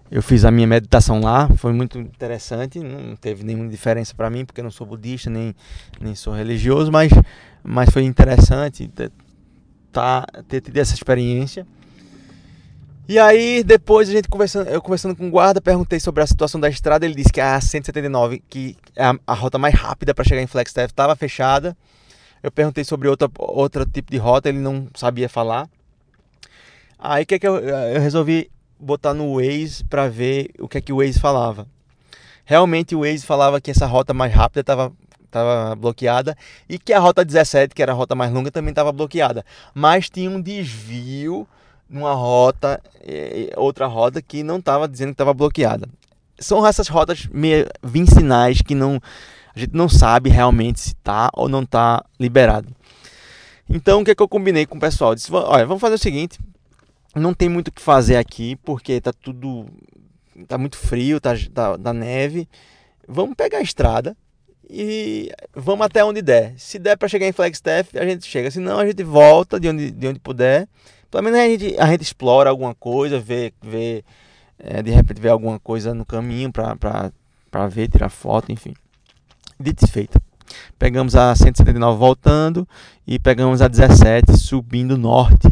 eu 0.09 0.21
fiz 0.21 0.45
a 0.45 0.49
minha 0.49 0.65
meditação 0.65 1.19
lá, 1.19 1.49
foi 1.57 1.73
muito 1.73 1.99
interessante, 1.99 2.79
não 2.79 3.17
teve 3.17 3.43
nenhuma 3.43 3.67
diferença 3.67 4.15
para 4.15 4.29
mim, 4.29 4.45
porque 4.45 4.61
eu 4.61 4.63
não 4.63 4.71
sou 4.71 4.87
budista 4.87 5.29
nem, 5.29 5.53
nem 5.99 6.15
sou 6.15 6.33
religioso, 6.33 6.89
mas, 6.89 7.11
mas 7.61 7.89
foi 7.89 8.03
interessante 8.03 8.87
ter, 8.87 9.11
tá, 9.91 10.25
ter 10.47 10.61
tido 10.61 10.77
essa 10.77 10.93
experiência. 10.93 11.67
E 13.07 13.19
aí, 13.19 13.63
depois 13.63 14.07
a 14.07 14.13
gente 14.13 14.29
conversando, 14.29 14.69
eu 14.69 14.81
conversando 14.81 15.15
com 15.15 15.27
o 15.27 15.29
guarda, 15.29 15.59
perguntei 15.59 15.99
sobre 15.99 16.23
a 16.23 16.27
situação 16.27 16.59
da 16.59 16.69
estrada, 16.69 17.05
ele 17.05 17.15
disse 17.15 17.33
que 17.33 17.41
a 17.41 17.59
179, 17.59 18.41
que 18.49 18.77
é 18.95 19.03
a, 19.03 19.15
a 19.27 19.33
rota 19.33 19.57
mais 19.57 19.75
rápida 19.75 20.13
para 20.13 20.23
chegar 20.23 20.41
em 20.41 20.47
Flagstaff, 20.47 20.91
estava 20.91 21.13
fechada. 21.15 21.75
Eu 22.41 22.49
perguntei 22.49 22.85
sobre 22.85 23.09
outra, 23.09 23.29
outro 23.37 23.85
tipo 23.85 24.09
de 24.09 24.17
rota, 24.17 24.47
ele 24.47 24.59
não 24.59 24.87
sabia 24.95 25.27
falar. 25.27 25.69
Aí 26.97 27.25
que, 27.25 27.35
é 27.35 27.39
que 27.39 27.47
eu, 27.47 27.57
eu 27.57 27.99
resolvi 27.99 28.49
botar 28.79 29.13
no 29.13 29.35
Waze 29.35 29.83
para 29.83 30.07
ver 30.07 30.51
o 30.57 30.67
que 30.67 30.77
é 30.77 30.81
que 30.81 30.93
o 30.93 30.97
Waze 30.97 31.19
falava. 31.19 31.67
Realmente 32.45 32.95
o 32.95 33.01
Waze 33.01 33.25
falava 33.25 33.59
que 33.59 33.71
essa 33.71 33.85
rota 33.85 34.13
mais 34.13 34.33
rápida 34.33 34.61
estava 34.61 34.93
tava 35.29 35.75
bloqueada 35.75 36.37
e 36.69 36.77
que 36.77 36.93
a 36.93 36.99
rota 36.99 37.25
17, 37.25 37.73
que 37.73 37.81
era 37.81 37.91
a 37.91 37.95
rota 37.95 38.13
mais 38.13 38.31
longa, 38.31 38.51
também 38.51 38.69
estava 38.69 38.91
bloqueada. 38.91 39.43
Mas 39.73 40.09
tinha 40.09 40.29
um 40.29 40.39
desvio 40.39 41.47
numa 41.89 42.13
rota, 42.13 42.81
outra 43.55 43.85
rota 43.85 44.21
que 44.21 44.43
não 44.43 44.57
estava 44.57 44.87
dizendo 44.87 45.09
que 45.09 45.13
estava 45.13 45.33
bloqueada. 45.33 45.87
São 46.39 46.65
essas 46.65 46.87
rotas 46.87 47.27
meio 47.31 47.67
vicinais 47.81 48.61
que 48.61 48.73
não 48.73 48.99
a 49.55 49.59
gente 49.59 49.75
não 49.75 49.87
sabe 49.87 50.29
realmente 50.29 50.79
se 50.79 50.89
está 50.89 51.29
ou 51.33 51.47
não 51.47 51.61
está 51.61 52.03
liberado. 52.19 52.75
Então 53.69 54.01
o 54.01 54.05
que, 54.05 54.11
é 54.11 54.15
que 54.15 54.21
eu 54.21 54.27
combinei 54.27 54.65
com 54.65 54.77
o 54.77 54.79
pessoal? 54.79 55.13
Disse, 55.13 55.31
olha, 55.31 55.65
vamos 55.65 55.79
fazer 55.79 55.95
o 55.95 55.99
seguinte, 55.99 56.39
não 57.15 57.33
tem 57.33 57.49
muito 57.49 57.67
o 57.67 57.71
que 57.71 57.81
fazer 57.81 58.17
aqui, 58.17 58.55
porque 58.57 58.99
tá 58.99 59.13
tudo. 59.13 59.65
tá 60.47 60.57
muito 60.57 60.77
frio, 60.77 61.21
tá, 61.21 61.33
tá, 61.53 61.77
tá 61.77 61.93
neve. 61.93 62.47
Vamos 63.07 63.35
pegar 63.35 63.59
a 63.59 63.61
estrada 63.61 64.17
e 64.69 65.31
vamos 65.53 65.85
até 65.85 66.03
onde 66.03 66.21
der. 66.21 66.53
Se 66.57 66.79
der 66.79 66.97
para 66.97 67.07
chegar 67.07 67.27
em 67.27 67.31
Flagstaff, 67.31 67.97
a 67.97 68.05
gente 68.05 68.25
chega. 68.25 68.49
Se 68.49 68.59
não, 68.59 68.79
a 68.79 68.85
gente 68.85 69.03
volta 69.03 69.59
de 69.59 69.69
onde, 69.69 69.91
de 69.91 70.07
onde 70.07 70.19
puder. 70.19 70.67
Pelo 71.13 71.25
menos 71.25 71.39
a 71.39 71.45
gente, 71.45 71.75
a 71.77 71.85
gente 71.85 72.01
explora 72.01 72.49
alguma 72.49 72.73
coisa, 72.73 73.19
vê, 73.19 73.53
vê 73.61 74.03
é, 74.57 74.81
de 74.81 74.89
repente 74.89 75.21
vê 75.21 75.29
alguma 75.29 75.59
coisa 75.59 75.93
no 75.93 76.03
caminho 76.03 76.51
para 76.51 77.67
ver, 77.69 77.87
tirar 77.87 78.09
foto, 78.09 78.51
enfim. 78.51 78.73
Dito 79.59 79.85
e 79.85 79.87
feito. 79.87 80.19
Pegamos 80.79 81.15
a 81.15 81.35
179 81.35 81.99
voltando 81.99 82.67
e 83.05 83.19
pegamos 83.19 83.61
a 83.61 83.67
17 83.67 84.35
subindo 84.39 84.97
norte 84.97 85.47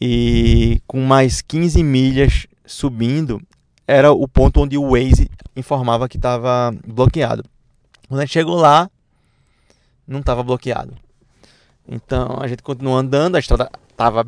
e 0.00 0.80
com 0.86 1.00
mais 1.00 1.42
15 1.42 1.82
milhas 1.82 2.46
subindo 2.64 3.42
era 3.88 4.12
o 4.12 4.28
ponto 4.28 4.60
onde 4.60 4.78
o 4.78 4.90
Waze 4.90 5.28
informava 5.56 6.08
que 6.08 6.16
estava 6.16 6.72
bloqueado. 6.86 7.42
Quando 8.06 8.20
a 8.20 8.24
gente 8.24 8.34
chegou 8.34 8.54
lá, 8.54 8.88
não 10.06 10.20
estava 10.20 10.44
bloqueado. 10.44 10.94
Então 11.88 12.38
a 12.40 12.46
gente 12.46 12.62
continuou 12.62 12.96
andando, 12.96 13.34
a 13.34 13.40
estrada 13.40 13.68
tava, 13.96 14.26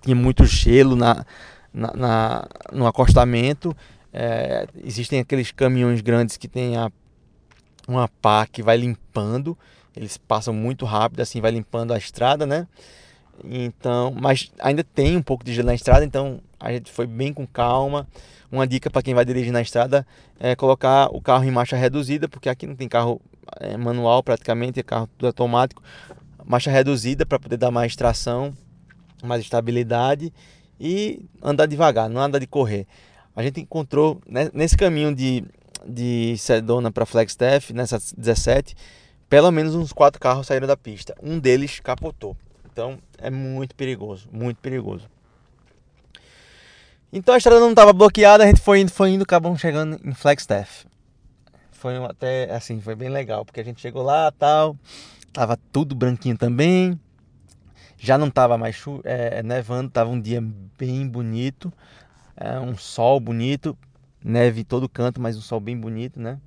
tinha 0.00 0.16
muito 0.16 0.44
gelo 0.44 0.96
na, 0.96 1.24
na, 1.72 1.92
na 1.94 2.48
no 2.72 2.86
acostamento. 2.86 3.76
É, 4.12 4.66
existem 4.84 5.20
aqueles 5.20 5.50
caminhões 5.50 6.00
grandes 6.00 6.36
que 6.36 6.48
tem 6.48 6.76
a, 6.76 6.90
uma 7.88 8.08
pá 8.08 8.46
que 8.46 8.62
vai 8.62 8.76
limpando. 8.76 9.56
Eles 9.96 10.16
passam 10.16 10.54
muito 10.54 10.84
rápido, 10.84 11.20
assim, 11.20 11.40
vai 11.40 11.50
limpando 11.50 11.92
a 11.92 11.98
estrada, 11.98 12.46
né? 12.46 12.66
Então, 13.44 14.14
mas 14.18 14.50
ainda 14.58 14.84
tem 14.84 15.16
um 15.16 15.22
pouco 15.22 15.44
de 15.44 15.52
gelo 15.52 15.66
na 15.66 15.74
estrada, 15.74 16.04
então 16.04 16.40
a 16.60 16.72
gente 16.72 16.90
foi 16.90 17.06
bem 17.06 17.32
com 17.32 17.46
calma. 17.46 18.06
Uma 18.50 18.66
dica 18.66 18.90
para 18.90 19.02
quem 19.02 19.14
vai 19.14 19.24
dirigir 19.24 19.52
na 19.52 19.62
estrada 19.62 20.06
é 20.38 20.54
colocar 20.54 21.08
o 21.10 21.20
carro 21.20 21.44
em 21.44 21.50
marcha 21.50 21.76
reduzida, 21.76 22.28
porque 22.28 22.48
aqui 22.48 22.66
não 22.66 22.76
tem 22.76 22.88
carro 22.88 23.20
é, 23.58 23.76
manual 23.76 24.22
praticamente, 24.22 24.78
é 24.78 24.82
carro 24.82 25.08
tudo 25.16 25.26
automático. 25.26 25.82
Marcha 26.44 26.70
reduzida 26.70 27.24
para 27.24 27.38
poder 27.38 27.56
dar 27.56 27.70
mais 27.70 27.96
tração, 27.96 28.52
mais 29.26 29.42
estabilidade 29.42 30.32
e 30.80 31.24
andar 31.42 31.66
devagar, 31.66 32.08
não 32.08 32.20
andar 32.20 32.38
de 32.38 32.46
correr. 32.46 32.86
A 33.34 33.42
gente 33.42 33.60
encontrou 33.60 34.20
né, 34.26 34.50
nesse 34.52 34.76
caminho 34.76 35.14
de, 35.14 35.44
de 35.86 36.36
Sedona 36.38 36.90
para 36.90 37.06
Flagstaff, 37.06 37.72
nessa 37.72 37.98
17, 38.16 38.74
pelo 39.28 39.50
menos 39.50 39.74
uns 39.74 39.92
quatro 39.92 40.20
carros 40.20 40.46
saíram 40.46 40.66
da 40.66 40.76
pista. 40.76 41.14
Um 41.22 41.38
deles 41.38 41.80
capotou. 41.80 42.36
Então 42.70 42.98
é 43.18 43.30
muito 43.30 43.74
perigoso, 43.74 44.28
muito 44.32 44.58
perigoso. 44.58 45.08
Então 47.12 47.34
a 47.34 47.38
estrada 47.38 47.60
não 47.60 47.70
estava 47.70 47.92
bloqueada, 47.92 48.42
a 48.42 48.46
gente 48.46 48.60
foi 48.60 48.80
indo, 48.80 48.90
foi 48.90 49.10
indo, 49.10 49.22
acabamos 49.22 49.60
chegando 49.60 50.00
em 50.02 50.14
Flagstaff. 50.14 50.86
Foi 51.70 51.96
até 52.04 52.50
assim, 52.54 52.80
foi 52.80 52.94
bem 52.94 53.10
legal, 53.10 53.44
porque 53.44 53.60
a 53.60 53.64
gente 53.64 53.80
chegou 53.80 54.02
lá, 54.02 54.30
tal, 54.32 54.76
tava 55.32 55.58
tudo 55.70 55.94
branquinho 55.94 56.38
também. 56.38 56.98
Já 58.04 58.18
não 58.18 58.28
tava 58.28 58.58
mais 58.58 58.82
é, 59.04 59.44
nevando, 59.44 59.88
tava 59.88 60.10
um 60.10 60.20
dia 60.20 60.42
bem 60.76 61.06
bonito, 61.06 61.72
é, 62.36 62.58
um 62.58 62.76
sol 62.76 63.20
bonito, 63.20 63.78
neve 64.24 64.64
todo 64.64 64.88
canto, 64.88 65.20
mas 65.20 65.36
um 65.36 65.40
sol 65.40 65.60
bem 65.60 65.78
bonito, 65.78 66.18
né? 66.18 66.40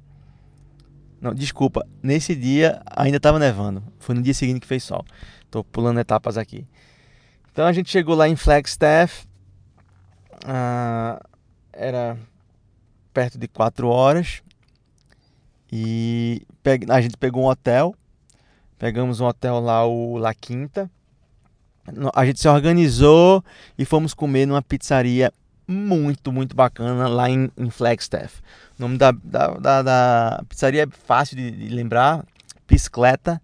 Não, 1.22 1.34
desculpa, 1.34 1.88
nesse 2.04 2.36
dia 2.36 2.82
ainda 2.86 3.22
tava 3.22 3.40
nevando. 3.40 3.82
Foi 4.00 4.14
no 4.14 4.22
dia 4.22 4.34
seguinte 4.34 4.60
que 4.60 4.68
fez 4.68 4.84
sol. 4.84 5.06
Tô 5.50 5.64
pulando 5.64 6.02
etapas 6.02 6.38
aqui. 6.38 6.68
Então 7.54 7.66
a 7.66 7.72
gente 7.72 7.90
chegou 7.90 8.16
lá 8.16 8.28
em 8.28 8.36
Flagstaff. 8.36 9.26
Ah, 10.46 11.22
era 11.72 12.18
perto 13.14 13.38
de 13.38 13.48
4 13.48 13.88
horas. 13.88 14.44
E 15.72 16.46
a 16.90 17.00
gente 17.00 17.16
pegou 17.16 17.44
um 17.44 17.48
hotel. 17.48 17.96
Pegamos 18.78 19.22
um 19.22 19.26
hotel 19.26 19.62
lá, 19.62 19.86
o 19.86 20.18
La 20.18 20.34
Quinta. 20.34 20.92
A 22.14 22.26
gente 22.26 22.40
se 22.40 22.48
organizou 22.48 23.44
e 23.78 23.86
fomos 23.86 24.14
comer 24.14 24.46
numa 24.46 24.62
pizzaria 24.62 25.32
muito, 25.68 26.32
muito 26.32 26.56
bacana 26.56 27.08
lá 27.08 27.30
em, 27.30 27.50
em 27.58 27.70
Flagstaff. 27.70 28.42
O 28.78 28.82
nome 28.82 28.98
da, 28.98 29.12
da, 29.12 29.48
da, 29.48 29.82
da 29.82 30.44
pizzaria 30.50 30.84
é 30.84 30.88
fácil 30.88 31.36
de, 31.38 31.52
de 31.52 31.70
lembrar. 31.70 32.26
Piscleta 32.68 33.40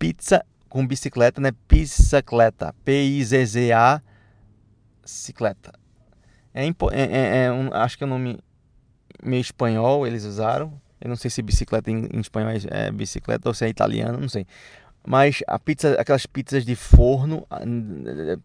Pizza 0.00 0.42
com 0.70 0.86
bicicleta, 0.86 1.42
né? 1.42 1.52
Bicicleta. 1.68 2.74
P-I-Z-Z-A. 2.86 4.00
Bicicleta. 5.02 5.72
É, 6.54 6.66
é, 6.66 6.72
é, 6.92 7.44
é 7.44 7.52
um, 7.52 7.68
acho 7.74 7.98
que 7.98 8.04
é 8.04 8.06
um 8.06 8.10
nome 8.10 8.38
meio 9.22 9.42
espanhol, 9.42 10.06
eles 10.06 10.24
usaram. 10.24 10.72
Eu 10.98 11.10
não 11.10 11.16
sei 11.16 11.30
se 11.30 11.42
bicicleta 11.42 11.90
em, 11.90 12.08
em 12.12 12.20
espanhol 12.20 12.50
é 12.70 12.90
bicicleta 12.90 13.46
ou 13.48 13.54
se 13.54 13.66
é 13.66 13.68
italiano, 13.68 14.18
não 14.18 14.28
sei. 14.28 14.46
Mas 15.06 15.42
a 15.46 15.58
pizza, 15.58 15.96
aquelas 15.98 16.26
pizzas 16.26 16.64
de 16.64 16.76
forno, 16.76 17.46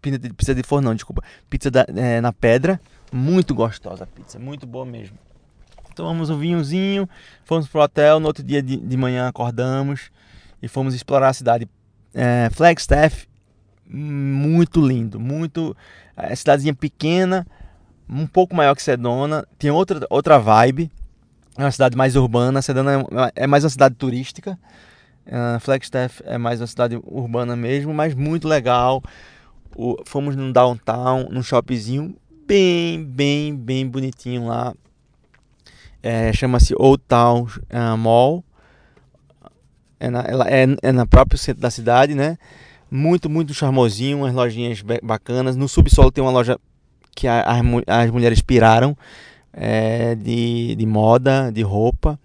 pizza 0.02 0.56
de 0.56 0.64
forno 0.64 0.90
não, 0.90 0.96
desculpa, 0.96 1.22
pizza 1.50 1.70
da, 1.70 1.86
é, 1.96 2.22
na 2.22 2.32
pedra, 2.32 2.80
muito 3.12 3.54
gostosa 3.54 4.06
a 4.06 4.08
pizza, 4.08 4.40
muito 4.40 4.66
boa 4.66 4.86
mesmo. 4.86 5.18
Tomamos 5.94 6.30
um 6.30 6.38
vinhozinho, 6.38 7.08
fomos 7.44 7.68
pro 7.68 7.82
hotel, 7.82 8.20
no 8.20 8.28
outro 8.28 8.44
dia 8.44 8.62
de, 8.62 8.78
de 8.78 8.98
manhã 8.98 9.28
acordamos 9.28 10.12
e 10.62 10.68
fomos 10.68 10.94
explorar 10.94 11.30
a 11.30 11.34
cidade. 11.34 11.68
É, 12.14 12.50
Flagstaff, 12.52 13.28
muito 13.88 14.86
lindo, 14.86 15.20
muito. 15.20 15.76
É, 16.18 16.34
cidadezinha 16.36 16.74
pequena, 16.74 17.46
um 18.10 18.26
pouco 18.26 18.56
maior 18.56 18.76
que 18.76 18.84
Sedona, 18.84 19.46
tem 19.58 19.70
outra, 19.70 20.06
outra 20.10 20.38
vibe, 20.38 20.90
é 21.58 21.64
uma 21.64 21.72
cidade 21.72 21.96
mais 21.98 22.16
urbana, 22.16 22.62
Sedona 22.62 23.02
é, 23.36 23.44
é 23.44 23.48
mais 23.48 23.64
uma 23.64 23.70
cidade 23.70 23.96
turística. 23.96 24.58
Uh, 25.28 25.60
Flagstaff 25.60 26.22
é 26.26 26.38
mais 26.38 26.62
uma 26.62 26.68
cidade 26.68 27.00
urbana 27.04 27.56
mesmo, 27.56 27.94
mas 27.94 28.14
muito 28.14 28.48
legal. 28.48 29.02
O, 29.76 29.98
fomos 30.06 30.36
num 30.36 30.52
downtown, 30.52 31.28
num 31.30 31.42
shoppingzinho 31.42 32.16
bem, 32.48 33.04
bem, 33.04 33.56
bem 33.56 33.88
bonitinho 33.88 34.46
lá. 34.48 34.74
É, 36.02 36.32
Chama-se 36.32 36.76
Old 36.78 37.04
Town 37.08 37.44
uh, 37.44 37.98
Mall. 37.98 38.44
É 40.00 40.10
na, 40.10 40.22
é, 40.22 40.68
é 40.84 40.92
na 40.92 41.08
própria 41.08 41.38
centro 41.38 41.62
da 41.62 41.72
cidade, 41.72 42.14
né? 42.14 42.38
Muito, 42.92 43.28
muito 43.28 43.54
charmosinho, 43.54 44.20
umas 44.20 44.34
lojinhas 44.34 44.84
bacanas. 45.02 45.56
No 45.56 45.68
subsolo 45.68 46.12
tem 46.12 46.24
uma 46.24 46.32
loja 46.32 46.60
que 47.16 47.28
a, 47.28 47.42
as, 47.42 47.62
as 47.88 48.12
mulheres 48.12 48.42
piraram 48.42 48.96
é, 49.52 50.14
de, 50.14 50.76
de 50.76 50.86
moda, 50.86 51.52
de 51.52 51.64
roupa. 51.64 52.20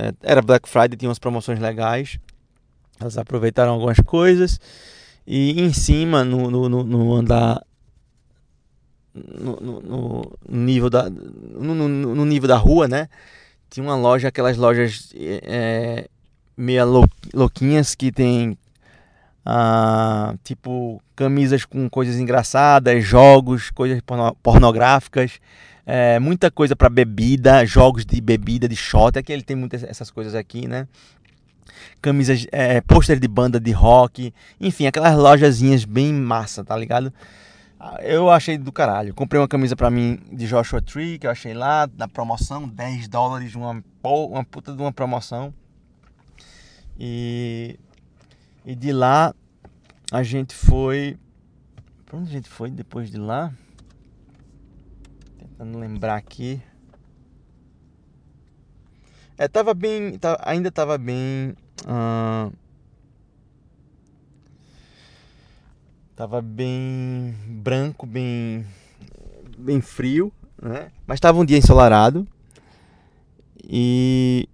É, 0.00 0.14
era 0.22 0.40
Black 0.40 0.68
Friday, 0.68 0.96
tinha 0.96 1.08
umas 1.08 1.18
promoções 1.18 1.58
legais. 1.58 2.20
Elas 3.00 3.18
aproveitaram 3.18 3.72
algumas 3.72 3.98
coisas. 3.98 4.60
E 5.26 5.60
em 5.60 5.72
cima, 5.72 6.24
no, 6.24 6.48
no, 6.48 6.84
no 6.84 7.14
andar. 7.14 7.60
No, 9.12 9.56
no, 9.60 10.38
nível 10.48 10.88
da, 10.88 11.10
no, 11.10 11.74
no, 11.74 12.24
nível 12.24 12.48
da 12.48 12.56
rua, 12.56 12.86
né? 12.86 13.08
Tinha 13.68 13.82
uma 13.82 13.96
loja, 13.96 14.28
aquelas 14.28 14.56
lojas 14.56 15.12
é, 15.16 16.08
meia 16.56 16.84
louquinhas 17.34 17.96
que 17.96 18.12
tem 18.12 18.56
ah, 19.44 20.36
tipo 20.44 21.02
camisas 21.16 21.64
com 21.64 21.90
coisas 21.90 22.16
engraçadas, 22.16 23.04
jogos, 23.04 23.70
coisas 23.70 24.00
pornográficas 24.40 25.40
é, 25.90 26.18
muita 26.18 26.50
coisa 26.50 26.76
para 26.76 26.90
bebida, 26.90 27.64
jogos 27.64 28.04
de 28.04 28.20
bebida, 28.20 28.68
de 28.68 28.76
shot, 28.76 29.22
que 29.22 29.32
ele 29.32 29.42
tem 29.42 29.56
muitas 29.56 29.82
essas 29.82 30.10
coisas 30.10 30.34
aqui, 30.34 30.68
né? 30.68 30.86
Camisas, 32.02 32.46
é, 32.52 32.82
pôster 32.82 33.18
de 33.18 33.26
banda 33.26 33.58
de 33.58 33.72
rock, 33.72 34.34
enfim, 34.60 34.86
aquelas 34.86 35.16
lojazinhas 35.16 35.86
bem 35.86 36.12
massa, 36.12 36.62
tá 36.62 36.76
ligado? 36.76 37.10
Eu 38.02 38.28
achei 38.28 38.58
do 38.58 38.70
caralho. 38.70 39.14
Comprei 39.14 39.40
uma 39.40 39.48
camisa 39.48 39.74
pra 39.74 39.90
mim 39.90 40.20
de 40.30 40.46
Joshua 40.46 40.82
Tree, 40.82 41.18
que 41.18 41.26
eu 41.26 41.30
achei 41.30 41.54
lá, 41.54 41.88
na 41.96 42.06
promoção, 42.06 42.68
10 42.68 43.08
dólares, 43.08 43.54
uma, 43.54 43.82
uma 44.02 44.44
puta 44.44 44.74
de 44.74 44.82
uma 44.82 44.92
promoção. 44.92 45.54
E, 47.00 47.78
e 48.62 48.74
de 48.74 48.92
lá 48.92 49.34
a 50.12 50.22
gente 50.22 50.54
foi. 50.54 51.16
Pra 52.04 52.18
onde 52.18 52.28
a 52.28 52.32
gente 52.32 52.48
foi 52.50 52.70
depois 52.70 53.10
de 53.10 53.16
lá? 53.16 53.54
Tentando 55.58 55.76
lembrar 55.80 56.14
aqui. 56.14 56.62
É, 59.36 59.48
tava 59.48 59.74
bem. 59.74 60.16
Ainda 60.44 60.70
tava 60.70 60.96
bem. 60.96 61.56
Uh, 61.82 62.52
tava 66.14 66.40
bem 66.40 67.34
branco, 67.48 68.06
bem. 68.06 68.64
bem 69.58 69.80
frio, 69.80 70.32
né? 70.62 70.92
Mas 71.04 71.18
tava 71.18 71.40
um 71.40 71.44
dia 71.44 71.58
ensolarado. 71.58 72.24
E. 73.64 74.48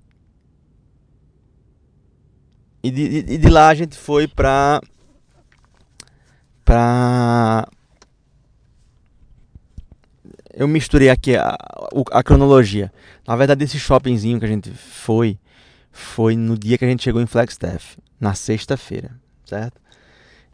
E 2.82 2.90
de, 2.90 3.22
de, 3.22 3.38
de 3.38 3.48
lá 3.50 3.68
a 3.68 3.74
gente 3.74 3.98
foi 3.98 4.26
pra. 4.26 4.80
pra 6.64 7.68
eu 10.56 10.68
misturei 10.68 11.10
aqui 11.10 11.36
a, 11.36 11.56
a, 12.12 12.22
cronologia. 12.22 12.92
Na 13.26 13.34
verdade, 13.36 13.64
esse 13.64 13.78
shoppingzinho 13.78 14.38
que 14.38 14.44
a 14.44 14.48
gente 14.48 14.70
foi, 14.70 15.38
foi 15.90 16.36
no 16.36 16.56
dia 16.56 16.78
que 16.78 16.84
a 16.84 16.88
gente 16.88 17.02
chegou 17.02 17.20
em 17.20 17.26
Flagstaff, 17.26 17.98
na 18.20 18.34
sexta-feira, 18.34 19.10
certo? 19.44 19.80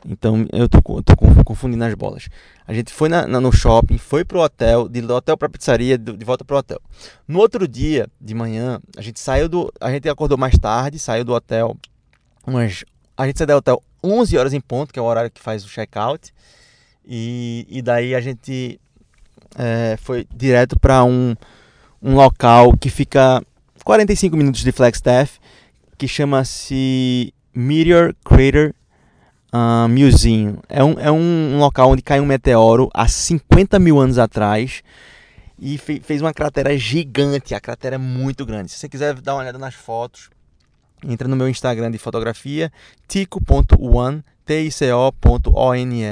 Então 0.07 0.47
eu 0.53 0.67
tô, 0.67 0.81
tô, 1.03 1.15
confundindo 1.45 1.85
as 1.85 1.95
bolas. 1.95 2.29
A 2.67 2.73
gente 2.73 2.93
foi 2.93 3.09
na, 3.11 3.27
na, 3.27 3.39
no 3.39 3.53
shopping, 3.53 3.99
foi 3.99 4.25
pro 4.25 4.41
hotel, 4.41 4.89
de 4.89 5.05
hotel 5.05 5.37
pra 5.37 5.49
pizzaria, 5.49 5.99
de, 5.99 6.17
de, 6.17 6.25
volta 6.25 6.45
pro 6.45 6.57
hotel. 6.57 6.81
No 7.29 7.39
outro 7.39 7.69
dia, 7.69 8.09
de 8.19 8.35
manhã, 8.35 8.81
a 8.97 9.03
gente 9.03 9.21
saiu 9.21 9.49
do. 9.49 9.71
A 9.79 9.91
gente 9.91 10.09
acordou 10.09 10.39
mais 10.39 10.57
tarde, 10.57 10.99
saiu 10.99 11.25
do 11.25 11.35
hotel 11.35 11.77
umas. 12.47 12.85
A 13.15 13.27
gente 13.27 13.37
saiu 13.37 13.49
do 13.49 13.57
hotel 13.57 13.83
11 14.03 14.39
horas 14.39 14.53
em 14.55 14.61
ponto, 14.61 14.91
que 14.91 14.99
é 14.99 15.03
o 15.03 15.05
horário 15.05 15.31
que 15.31 15.41
faz 15.41 15.63
o 15.65 15.69
check-out. 15.69 16.33
E, 17.05 17.67
e 17.69 17.83
daí 17.83 18.15
a 18.15 18.21
gente 18.23 18.81
é, 19.57 19.97
foi 20.01 20.27
direto 20.35 20.79
para 20.79 21.05
um, 21.05 21.35
um 22.03 22.15
local 22.15 22.77
que 22.77 22.91
fica 22.91 23.43
45 23.85 24.37
minutos 24.37 24.63
de 24.63 24.73
Flagstaff, 24.73 25.39
que 25.99 26.07
chama-se 26.09 27.35
Meteor 27.55 28.15
Crater 28.25 28.75
uh, 29.53 29.89
Museum. 29.89 30.59
É 30.69 30.83
um, 30.83 30.93
é 30.99 31.11
um 31.11 31.59
local 31.59 31.91
onde 31.91 32.03
caiu 32.03 32.23
um 32.23 32.27
meteoro 32.27 32.89
há 32.95 33.07
50 33.07 33.79
mil 33.79 33.99
anos 33.99 34.19
atrás 34.19 34.83
e 35.59 35.77
fe 35.77 36.01
fez 36.01 36.23
uma 36.23 36.33
cratera 36.33 36.77
gigante. 36.79 37.55
A 37.55 37.61
cratera 37.61 37.97
é 37.97 37.99
muito 37.99 38.47
grande. 38.47 38.71
Se 38.71 38.79
você 38.79 38.89
quiser 38.89 39.15
dar 39.21 39.35
uma 39.35 39.43
olhada 39.43 39.59
nas 39.59 39.75
fotos, 39.75 40.31
entra 41.05 41.29
no 41.29 41.37
meu 41.37 41.49
Instagram 41.49 41.91
de 41.91 41.99
fotografia, 41.99 42.73
tico.one, 43.07 44.23
T-I-C-O.one 44.45 46.03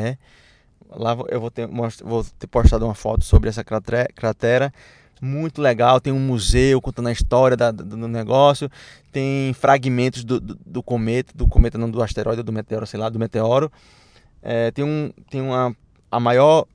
Lá 0.91 1.17
eu 1.29 1.41
vou 1.41 1.51
ter, 1.51 1.67
vou 1.67 2.25
ter 2.39 2.47
postado 2.47 2.85
uma 2.85 2.95
foto 2.95 3.25
sobre 3.25 3.49
essa 3.49 3.63
cratera. 3.63 4.73
Muito 5.21 5.61
legal, 5.61 6.01
tem 6.01 6.13
um 6.13 6.21
museu 6.21 6.81
contando 6.81 7.09
a 7.09 7.13
história 7.13 7.57
da, 7.57 7.73
do, 7.73 8.07
negócio, 8.07 8.71
tem 9.11 9.53
fragmentos 9.53 10.23
do, 10.23 10.39
do, 10.39 10.55
do, 10.65 10.83
cometa, 10.83 11.33
do 11.35 11.47
cometa 11.49 11.77
não 11.77 11.91
do 11.91 12.01
asteroide, 12.01 12.43
do 12.43 12.53
meteoro, 12.53 12.87
sei 12.87 13.01
lá, 13.01 13.09
do 13.09 13.19
meteoro. 13.19 13.71
É, 14.41 14.71
tem 14.71 14.85
um, 14.85 15.13
tem 15.29 15.41
uma, 15.41 15.77
a 16.09 16.21
maior, 16.21 16.67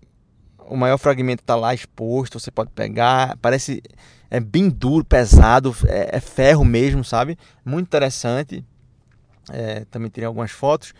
o 0.68 0.76
maior 0.76 0.98
fragmento 0.98 1.42
está 1.42 1.56
lá 1.56 1.74
exposto, 1.74 2.38
você 2.38 2.52
pode 2.52 2.72
pegar, 2.72 3.38
parece, 3.42 3.82
é 4.30 4.42
bem 4.42 4.70
duro, 4.70 5.06
pesado, 5.06 5.74
é, 5.88 6.18
é 6.18 6.20
ferro 6.20 6.66
mesmo, 6.66 7.02
sabe? 7.02 7.38
Muito 7.64 7.88
interessante. 7.88 8.64
É, 9.52 9.86
também 9.86 10.10
tirei 10.10 10.28
algumas 10.28 10.52
fotos. 10.52 10.94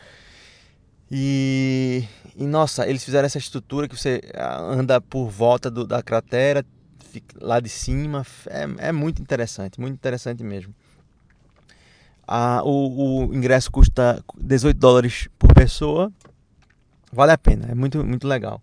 E, 1.12 2.06
e, 2.36 2.46
nossa, 2.46 2.88
eles 2.88 3.04
fizeram 3.04 3.26
essa 3.26 3.38
estrutura 3.38 3.88
que 3.88 3.96
você 3.96 4.22
ah, 4.34 4.60
anda 4.62 5.00
por 5.00 5.30
volta 5.30 5.70
do, 5.70 5.86
da 5.86 6.02
cratera, 6.02 6.66
lá 7.40 7.60
de 7.60 7.70
cima. 7.70 8.26
É, 8.48 8.88
é, 8.90 8.92
muito 8.92 9.22
interessante, 9.22 9.80
muito 9.80 9.94
interessante 9.94 10.44
mesmo. 10.44 10.74
Ah, 12.28 12.62
o, 12.64 13.28
o, 13.28 13.36
ingresso 13.36 13.70
custa 13.72 14.24
18 14.40 14.78
dólares 14.78 15.28
por 15.38 15.54
pessoa. 15.54 16.12
Vale 17.12 17.32
a 17.32 17.38
pena, 17.38 17.68
é 17.70 17.76
muito, 17.76 18.04
muito 18.04 18.28
legal. 18.28 18.62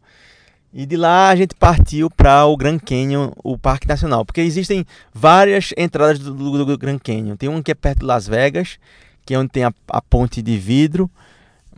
E 0.72 0.86
de 0.86 0.96
lá 0.96 1.28
a 1.28 1.36
gente 1.36 1.54
partiu 1.54 2.10
para 2.10 2.44
o 2.46 2.56
Grand 2.56 2.78
Canyon, 2.78 3.32
o 3.44 3.58
Parque 3.58 3.86
Nacional, 3.86 4.24
porque 4.24 4.40
existem 4.40 4.84
várias 5.12 5.72
entradas 5.76 6.18
do, 6.18 6.32
do, 6.32 6.64
do 6.64 6.78
Grand 6.78 6.98
Canyon. 6.98 7.36
Tem 7.36 7.48
um 7.48 7.62
que 7.62 7.70
é 7.70 7.74
perto 7.74 8.00
de 8.00 8.06
Las 8.06 8.26
Vegas, 8.26 8.78
que 9.24 9.34
é 9.34 9.38
onde 9.38 9.50
tem 9.50 9.64
a, 9.64 9.72
a 9.88 10.02
ponte 10.02 10.42
de 10.42 10.58
vidro. 10.58 11.10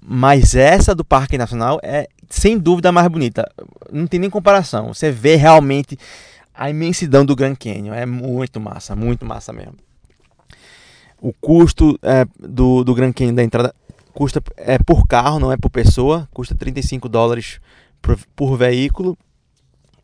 Mas 0.04 0.56
essa 0.56 0.94
do 0.94 1.04
Parque 1.04 1.38
Nacional 1.38 1.78
é 1.82 2.08
sem 2.28 2.58
dúvida 2.58 2.88
a 2.88 2.92
mais 2.92 3.06
bonita. 3.06 3.48
Não 3.92 4.06
tem 4.06 4.18
nem 4.18 4.28
comparação. 4.28 4.92
Você 4.92 5.12
vê 5.12 5.36
realmente 5.36 5.96
a 6.52 6.68
imensidão 6.68 7.24
do 7.24 7.36
Grand 7.36 7.54
Canyon. 7.54 7.94
É 7.94 8.04
muito 8.04 8.58
massa, 8.58 8.96
muito 8.96 9.24
massa 9.24 9.52
mesmo. 9.52 9.74
O 11.20 11.32
custo 11.32 11.96
é, 12.02 12.26
do, 12.38 12.82
do 12.82 12.94
Grand 12.94 13.12
Canyon 13.12 13.34
da 13.34 13.44
entrada 13.44 13.74
custa 14.12 14.42
é 14.56 14.76
por 14.78 15.06
carro, 15.06 15.38
não 15.38 15.52
é 15.52 15.56
por 15.56 15.70
pessoa. 15.70 16.28
Custa 16.32 16.54
35 16.54 17.08
dólares 17.08 17.60
por, 18.00 18.18
por 18.34 18.56
veículo, 18.56 19.16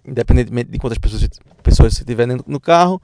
independentemente 0.07 0.71
de 0.71 0.79
quantas 0.79 0.99
pessoas, 0.99 1.29
pessoas 1.63 1.95
você 1.95 2.05
tiver 2.05 2.27
no 2.27 2.61
carro. 2.61 3.03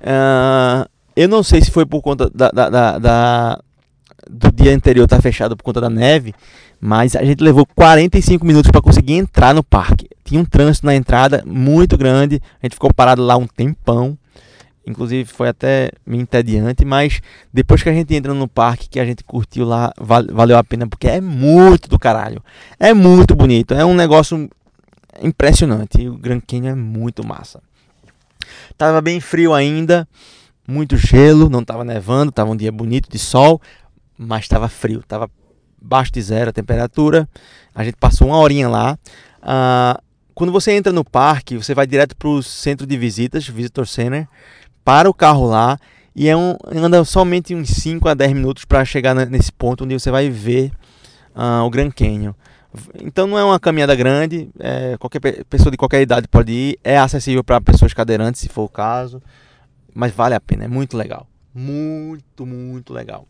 Uh, 0.00 0.88
eu 1.14 1.28
não 1.28 1.42
sei 1.42 1.60
se 1.60 1.70
foi 1.70 1.84
por 1.84 2.00
conta 2.00 2.30
da, 2.30 2.50
da, 2.50 2.70
da, 2.70 2.98
da 2.98 3.64
do 4.30 4.50
dia 4.50 4.74
anterior 4.74 5.06
tá 5.06 5.20
fechado 5.20 5.56
por 5.56 5.62
conta 5.62 5.80
da 5.80 5.90
neve, 5.90 6.34
mas 6.80 7.16
a 7.16 7.24
gente 7.24 7.42
levou 7.42 7.66
45 7.74 8.44
minutos 8.44 8.70
para 8.70 8.80
conseguir 8.80 9.14
entrar 9.14 9.54
no 9.54 9.62
parque. 9.62 10.08
tinha 10.24 10.40
um 10.40 10.44
trânsito 10.44 10.86
na 10.86 10.94
entrada 10.94 11.42
muito 11.46 11.96
grande. 11.96 12.40
A 12.62 12.66
gente 12.66 12.74
ficou 12.74 12.92
parado 12.92 13.22
lá 13.22 13.36
um 13.36 13.46
tempão. 13.46 14.18
Inclusive 14.86 15.24
foi 15.24 15.48
até 15.48 15.90
meio 16.04 16.20
entediante, 16.20 16.84
mas 16.84 17.22
depois 17.52 17.82
que 17.82 17.88
a 17.88 17.92
gente 17.92 18.14
entra 18.14 18.34
no 18.34 18.46
parque, 18.46 18.88
que 18.88 19.00
a 19.00 19.04
gente 19.04 19.24
curtiu 19.24 19.64
lá, 19.64 19.94
valeu 19.98 20.58
a 20.58 20.64
pena, 20.64 20.86
porque 20.86 21.08
é 21.08 21.22
muito 21.22 21.88
do 21.88 21.98
caralho. 21.98 22.42
É 22.78 22.92
muito 22.92 23.34
bonito, 23.34 23.72
é 23.72 23.82
um 23.82 23.94
negócio 23.94 24.48
impressionante. 25.22 26.06
O 26.06 26.18
Grand 26.18 26.40
Canyon 26.40 26.72
é 26.72 26.74
muito 26.74 27.26
massa. 27.26 27.62
Tava 28.76 29.00
bem 29.00 29.20
frio 29.20 29.54
ainda, 29.54 30.06
muito 30.68 30.98
gelo, 30.98 31.48
não 31.48 31.64
tava 31.64 31.82
nevando, 31.82 32.30
tava 32.32 32.50
um 32.50 32.56
dia 32.56 32.70
bonito 32.70 33.08
de 33.10 33.18
sol, 33.18 33.60
mas 34.16 34.44
estava 34.44 34.68
frio, 34.68 35.02
tava 35.06 35.30
baixo 35.80 36.12
de 36.12 36.22
zero 36.22 36.50
a 36.50 36.52
temperatura. 36.52 37.28
A 37.74 37.84
gente 37.84 37.96
passou 37.96 38.28
uma 38.28 38.38
horinha 38.38 38.68
lá. 38.68 38.98
Ah, 39.42 40.00
quando 40.34 40.52
você 40.52 40.72
entra 40.72 40.92
no 40.92 41.04
parque, 41.04 41.56
você 41.56 41.74
vai 41.74 41.86
direto 41.86 42.16
para 42.16 42.28
o 42.28 42.42
centro 42.42 42.86
de 42.86 42.96
visitas, 42.96 43.46
Visitor 43.46 43.86
Center 43.86 44.26
para 44.84 45.08
o 45.08 45.14
carro 45.14 45.46
lá 45.46 45.78
e 46.14 46.28
é 46.28 46.36
um, 46.36 46.56
anda 46.66 47.04
somente 47.04 47.54
uns 47.54 47.70
5 47.70 48.08
a 48.08 48.14
10 48.14 48.34
minutos 48.34 48.64
para 48.64 48.84
chegar 48.84 49.14
nesse 49.14 49.50
ponto 49.50 49.84
onde 49.84 49.98
você 49.98 50.10
vai 50.10 50.30
ver 50.30 50.70
uh, 51.34 51.64
o 51.64 51.70
Grand 51.70 51.90
Canyon. 51.90 52.32
Então 53.00 53.26
não 53.26 53.38
é 53.38 53.44
uma 53.44 53.58
caminhada 53.58 53.94
grande, 53.94 54.50
é, 54.58 54.96
qualquer 54.98 55.44
pessoa 55.44 55.70
de 55.70 55.76
qualquer 55.76 56.02
idade 56.02 56.26
pode 56.26 56.52
ir, 56.52 56.78
é 56.82 56.98
acessível 56.98 57.44
para 57.44 57.60
pessoas 57.60 57.94
cadeirantes 57.94 58.40
se 58.40 58.48
for 58.48 58.64
o 58.64 58.68
caso, 58.68 59.22
mas 59.94 60.12
vale 60.12 60.34
a 60.34 60.40
pena, 60.40 60.64
é 60.64 60.68
muito 60.68 60.96
legal, 60.96 61.28
muito, 61.54 62.44
muito 62.44 62.92
legal. 62.92 63.28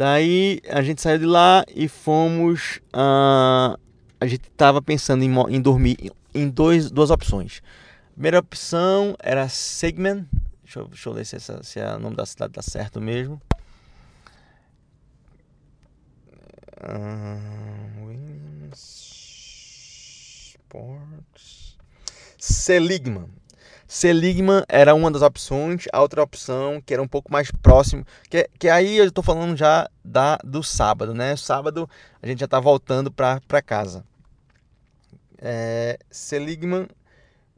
Daí 0.00 0.62
a 0.70 0.80
gente 0.80 1.02
saiu 1.02 1.18
de 1.18 1.26
lá 1.26 1.62
e 1.76 1.86
fomos. 1.86 2.80
Uh, 2.86 3.78
a 4.18 4.26
gente 4.26 4.48
estava 4.48 4.80
pensando 4.80 5.22
em, 5.22 5.30
em 5.54 5.60
dormir 5.60 6.10
em 6.34 6.48
dois, 6.48 6.90
duas 6.90 7.10
opções. 7.10 7.62
Primeira 8.14 8.38
opção 8.38 9.14
era 9.18 9.46
Segment. 9.46 10.24
Deixa 10.64 10.80
eu, 10.80 10.88
deixa 10.88 11.10
eu 11.10 11.24
se, 11.26 11.36
essa, 11.36 11.62
se 11.62 11.80
é 11.80 11.96
o 11.96 11.98
nome 11.98 12.16
da 12.16 12.24
cidade 12.24 12.54
tá 12.54 12.62
certo 12.62 12.98
mesmo. 12.98 13.38
Uh, 16.82 18.70
Sports. 20.64 21.76
Seligman. 22.38 23.28
Seligman 23.90 24.62
era 24.68 24.94
uma 24.94 25.10
das 25.10 25.20
opções, 25.20 25.86
a 25.92 26.00
outra 26.00 26.22
opção 26.22 26.80
que 26.80 26.94
era 26.94 27.02
um 27.02 27.08
pouco 27.08 27.32
mais 27.32 27.50
próximo, 27.50 28.06
que, 28.30 28.48
que 28.56 28.68
aí 28.68 28.96
eu 28.96 29.06
estou 29.06 29.22
falando 29.24 29.56
já 29.56 29.90
da 30.04 30.38
do 30.44 30.62
sábado, 30.62 31.12
né? 31.12 31.34
Sábado 31.34 31.90
a 32.22 32.26
gente 32.28 32.38
já 32.38 32.44
está 32.44 32.60
voltando 32.60 33.10
para 33.10 33.40
casa. 33.60 34.04
É, 35.38 35.98
Seligman 36.08 36.86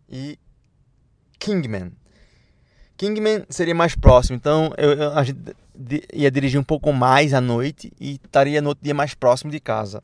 e 0.09 0.38
Kingman. 1.38 1.92
Kingman 2.97 3.45
seria 3.51 3.75
mais 3.75 3.95
próximo, 3.95 4.35
então 4.35 4.73
eu, 4.79 4.92
eu, 4.95 5.12
a 5.12 5.23
gente 5.23 5.38
ia 6.14 6.31
dirigir 6.31 6.59
um 6.59 6.64
pouco 6.64 6.95
mais 6.95 7.35
à 7.35 7.42
noite 7.42 7.92
e 8.01 8.12
estaria 8.12 8.62
no 8.62 8.71
outro 8.71 8.83
dia 8.83 8.95
mais 8.95 9.12
próximo 9.12 9.51
de 9.51 9.61
casa. 9.61 10.03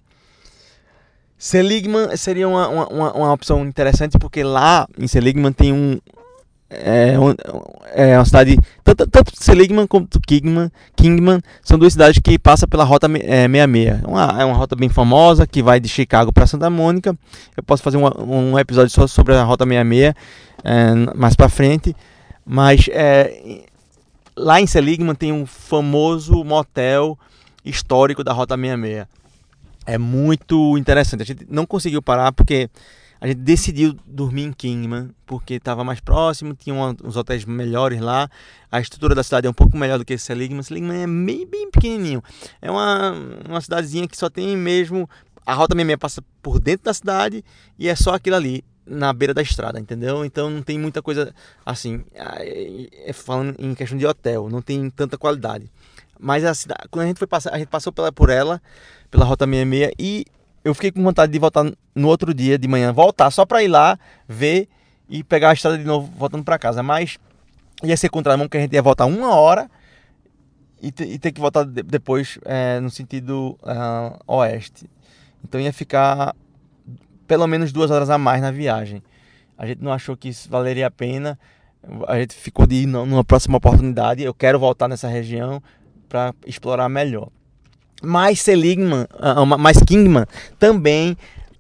Seligman 1.39 2.17
seria 2.17 2.49
uma, 2.49 2.69
uma, 2.69 3.13
uma 3.13 3.33
opção 3.33 3.65
interessante 3.65 4.19
porque 4.19 4.43
lá 4.43 4.89
em 4.99 5.07
Seligman 5.07 5.53
tem 5.53 5.73
um, 5.73 5.99
é, 6.69 7.15
é 7.95 8.19
uma 8.19 8.25
cidade 8.25 8.59
tanto, 8.83 9.07
tanto 9.07 9.33
Seligman 9.35 9.87
como 9.87 10.09
Kingman, 10.27 10.71
Kingman 10.97 11.41
são 11.63 11.79
duas 11.79 11.93
cidades 11.93 12.21
que 12.23 12.39
passam 12.39 12.69
pela 12.69 12.85
rota 12.85 13.07
é, 13.07 13.47
66 13.47 14.03
uma, 14.05 14.43
é 14.43 14.45
uma 14.45 14.57
rota 14.57 14.75
bem 14.75 14.89
famosa 14.89 15.47
que 15.47 15.63
vai 15.63 15.79
de 15.79 15.89
Chicago 15.89 16.33
para 16.33 16.47
Santa 16.47 16.69
Mônica 16.69 17.17
eu 17.57 17.63
posso 17.63 17.83
fazer 17.83 17.97
um, 17.97 18.53
um 18.53 18.59
episódio 18.59 18.91
só 18.91 19.07
sobre 19.07 19.35
a 19.35 19.45
rota 19.45 19.65
66 19.65 20.15
é, 20.65 20.95
mais 21.15 21.35
para 21.35 21.49
frente. 21.49 21.95
Mas 22.45 22.89
é, 22.91 23.63
lá 24.37 24.61
em 24.61 24.67
Seligman 24.67 25.15
tem 25.15 25.33
um 25.33 25.47
famoso 25.47 26.43
motel 26.45 27.19
histórico 27.65 28.25
da 28.25 28.33
Rota 28.33 28.57
66. 28.57 29.07
É 29.89 29.97
muito 29.97 30.77
interessante. 30.77 31.23
A 31.23 31.25
gente 31.25 31.47
não 31.49 31.65
conseguiu 31.65 32.03
parar 32.03 32.31
porque 32.31 32.69
a 33.19 33.27
gente 33.27 33.39
decidiu 33.39 33.97
dormir 34.07 34.43
em 34.43 34.53
Kingman 34.53 35.09
porque 35.25 35.55
estava 35.55 35.83
mais 35.83 35.99
próximo, 35.99 36.55
tinha 36.55 36.75
uns 37.03 37.17
hotéis 37.17 37.47
melhores 37.47 37.99
lá. 37.99 38.29
A 38.71 38.81
estrutura 38.81 39.15
da 39.15 39.23
cidade 39.23 39.47
é 39.47 39.51
um 39.51 39.55
pouco 39.55 39.79
melhor 39.79 39.99
do 39.99 40.05
que 40.05 40.19
Seligman. 40.19 40.63
Seligman 40.63 41.05
é 41.05 41.07
bem, 41.07 41.71
pequenininho. 41.71 42.23
É 42.61 42.71
uma, 42.71 43.15
uma 43.49 43.63
cidadezinha 43.63 44.07
que 44.07 44.15
só 44.15 44.29
tem 44.29 44.55
mesmo. 44.59 45.09
A 45.47 45.55
Rota 45.55 45.75
66 45.75 45.99
passa 45.99 46.23
por 46.43 46.61
dentro 46.61 46.85
da 46.85 46.93
cidade 46.93 47.43
e 47.79 47.89
é 47.89 47.97
só 47.97 48.13
aquilo 48.13 48.37
ali 48.37 48.63
na 48.87 49.11
beira 49.15 49.33
da 49.33 49.41
estrada, 49.41 49.81
entendeu? 49.81 50.23
Então 50.23 50.51
não 50.51 50.61
tem 50.61 50.79
muita 50.79 51.01
coisa 51.01 51.35
assim, 51.65 52.05
é, 52.15 53.11
falando 53.15 53.55
em 53.59 53.75
questão 53.75 53.97
de 53.97 54.07
hotel, 54.07 54.51
não 54.51 54.61
tem 54.61 54.91
tanta 54.91 55.17
qualidade. 55.17 55.71
Mas 56.19 56.45
a 56.45 56.53
cidade, 56.53 56.89
quando 56.91 57.05
a 57.05 57.09
gente 57.09 57.19
foi 57.19 57.27
passar, 57.27 57.55
a 57.55 57.59
gente 57.59 57.69
passou 57.69 57.93
pela, 57.93 58.11
por 58.11 58.29
ela, 58.29 58.61
pela 59.11 59.25
rota 59.25 59.47
66 59.47 59.93
e 59.99 60.25
eu 60.65 60.75
fiquei 60.75 60.91
com 60.93 61.03
vontade 61.03 61.33
de 61.33 61.39
voltar 61.39 61.65
no 61.95 62.09
outro 62.09 62.35
dia 62.35 62.59
de 62.59 62.69
manhã, 62.69 62.93
voltar 62.93 63.31
só 63.31 63.47
para 63.47 63.63
ir 63.63 63.69
lá 63.69 63.99
ver 64.29 64.69
e 65.09 65.25
pegar 65.25 65.51
a 65.51 65.53
estrada 65.53 65.79
de 65.79 65.85
novo 65.85 66.13
voltando 66.17 66.45
para 66.45 66.59
casa, 66.59 66.83
mas 66.83 67.19
ia 67.83 67.97
ser 67.97 68.09
contramão 68.09 68.49
que 68.49 68.57
a 68.57 68.61
gente 68.61 68.73
ia 68.73 68.83
voltar 68.83 69.07
uma 69.07 69.35
hora 69.35 69.71
e, 70.83 70.89
e 70.89 71.19
ter 71.19 71.33
que 71.33 71.41
voltar 71.41 71.65
de, 71.65 71.83
depois 71.83 72.39
é, 72.45 72.81
no 72.81 72.91
sentido 72.91 73.59
uh, 73.63 74.19
oeste. 74.27 74.89
Então 75.43 75.61
ia 75.61 75.73
ficar 75.73 76.35
pelo 77.27 77.47
menos 77.47 77.73
duas 77.73 77.91
horas 77.91 78.11
a 78.11 78.19
mais 78.19 78.41
na 78.43 78.51
viagem. 78.51 79.03
A 79.57 79.67
gente 79.67 79.83
não 79.83 79.93
achou 79.93 80.17
que 80.17 80.29
isso 80.29 80.49
valeria 80.49 80.87
a 80.87 80.91
pena. 80.91 81.39
A 82.07 82.19
gente 82.19 82.35
ficou 82.35 82.67
de 82.67 82.77
ir 82.77 82.87
numa 82.87 83.25
próxima 83.25 83.57
oportunidade. 83.59 84.23
Eu 84.23 84.35
quero 84.35 84.59
voltar 84.59 84.89
nessa 84.89 85.09
região 85.09 85.63
para 86.09 86.35
explorar 86.47 86.89
melhor. 86.89 87.29
Mas 88.03 88.41
Seligman, 88.41 89.07
ah, 89.19 89.45
mas 89.45 89.79
Kingman 89.83 90.25
também 90.59 91.17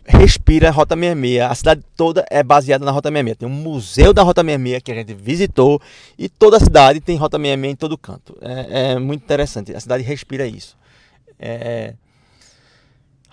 respira 0.09 0.68
a 0.68 0.72
Rota 0.72 0.94
66. 0.94 1.40
A 1.42 1.55
cidade 1.55 1.85
toda 1.96 2.24
é 2.31 2.42
baseada 2.42 2.85
na 2.85 2.90
Rota 2.90 3.09
66. 3.11 3.37
Tem 3.37 3.48
um 3.48 3.53
museu 3.53 4.14
da 4.14 4.22
Rota 4.22 4.42
66 4.42 4.83
que 4.83 4.92
a 4.92 4.94
gente 4.94 5.14
visitou 5.14 5.81
e 6.18 6.29
toda 6.29 6.57
a 6.57 6.61
cidade 6.61 7.01
tem 7.01 7.16
Rota 7.16 7.37
66 7.37 7.72
em 7.72 7.77
todo 7.77 7.98
canto. 7.98 8.37
É, 8.40 8.92
é 8.92 8.98
muito 8.98 9.22
interessante. 9.22 9.74
A 9.74 9.81
cidade 9.81 10.03
respira 10.03 10.46
isso. 10.46 10.77
É, 11.38 11.94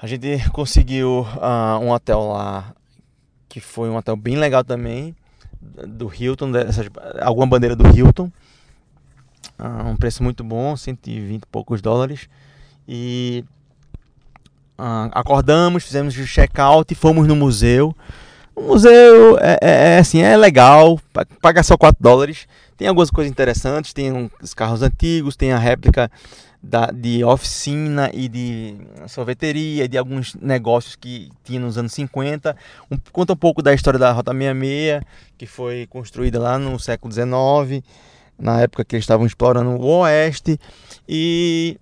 a 0.01 0.07
gente 0.07 0.49
conseguiu 0.51 1.25
uh, 1.37 1.79
um 1.81 1.91
hotel 1.91 2.27
lá 2.27 2.75
que 3.47 3.61
foi 3.61 3.89
um 3.89 3.95
hotel 3.95 4.17
bem 4.17 4.35
legal 4.35 4.63
também, 4.65 5.15
do 5.61 6.13
Hilton, 6.13 6.51
alguma 7.21 7.47
bandeira 7.47 7.75
do 7.75 7.87
Hilton. 7.87 8.29
Uh, 9.57 9.87
um 9.87 9.95
preço 9.95 10.21
muito 10.21 10.43
bom, 10.43 10.75
120 10.75 11.41
e 11.41 11.45
poucos 11.47 11.81
dólares. 11.81 12.27
E 12.87 13.43
uh, 14.77 15.09
acordamos, 15.11 15.83
fizemos 15.83 16.15
o 16.17 16.25
check-out 16.25 16.91
e 16.91 16.95
fomos 16.95 17.27
no 17.27 17.35
museu. 17.35 17.95
O 18.55 18.61
museu 18.61 19.37
é, 19.39 19.57
é, 19.61 19.95
é, 19.95 19.97
assim, 19.97 20.21
é 20.21 20.37
legal, 20.37 20.99
paga 21.41 21.61
só 21.61 21.77
4 21.77 22.01
dólares. 22.01 22.47
Tem 22.77 22.87
algumas 22.87 23.09
coisas 23.09 23.31
interessantes, 23.31 23.93
tem 23.93 24.29
os 24.41 24.53
carros 24.53 24.81
antigos, 24.81 25.35
tem 25.35 25.51
a 25.51 25.57
réplica 25.57 26.09
da, 26.61 26.87
de 26.87 27.23
oficina 27.23 28.09
e 28.13 28.27
de 28.27 28.75
sorveteria, 29.07 29.87
de 29.87 29.97
alguns 29.97 30.35
negócios 30.35 30.95
que 30.95 31.29
tinha 31.43 31.59
nos 31.59 31.77
anos 31.77 31.93
50. 31.93 32.55
Um, 32.89 32.97
conta 33.11 33.33
um 33.33 33.37
pouco 33.37 33.61
da 33.61 33.73
história 33.73 33.99
da 33.99 34.11
Rota 34.11 34.31
66, 34.31 35.03
que 35.37 35.45
foi 35.45 35.85
construída 35.87 36.39
lá 36.39 36.57
no 36.57 36.79
século 36.79 37.09
19, 37.09 37.83
na 38.37 38.61
época 38.61 38.83
que 38.83 38.95
eles 38.95 39.03
estavam 39.03 39.25
explorando 39.25 39.69
o 39.69 39.99
Oeste. 39.99 40.59
E 41.07 41.77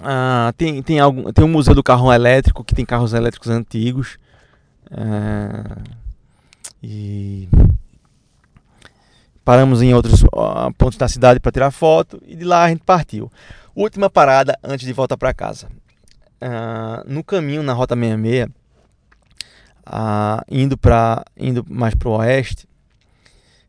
ah, 0.00 0.52
tem, 0.56 0.82
tem, 0.82 1.00
algum, 1.00 1.32
tem 1.32 1.44
um 1.44 1.48
museu 1.48 1.74
do 1.74 1.82
carro 1.82 2.12
elétrico, 2.12 2.64
que 2.64 2.74
tem 2.74 2.84
carros 2.84 3.12
elétricos 3.12 3.48
antigos. 3.48 4.18
Ah, 4.90 5.78
e 6.82 7.48
Paramos 9.44 9.82
em 9.82 9.92
outros 9.92 10.24
pontos 10.78 10.96
da 10.96 11.06
cidade 11.06 11.38
para 11.38 11.52
tirar 11.52 11.70
foto 11.70 12.20
e 12.26 12.34
de 12.34 12.44
lá 12.44 12.64
a 12.64 12.68
gente 12.70 12.82
partiu. 12.82 13.30
Última 13.76 14.08
parada 14.08 14.58
antes 14.64 14.86
de 14.86 14.92
voltar 14.92 15.18
para 15.18 15.34
casa. 15.34 15.68
Uh, 16.40 17.04
no 17.06 17.22
caminho 17.22 17.62
na 17.62 17.74
Rota 17.74 17.94
66, 17.94 18.46
uh, 19.86 20.42
indo, 20.50 20.78
pra, 20.78 21.22
indo 21.36 21.64
mais 21.68 21.94
para 21.94 22.08
o 22.08 22.16
oeste, 22.16 22.66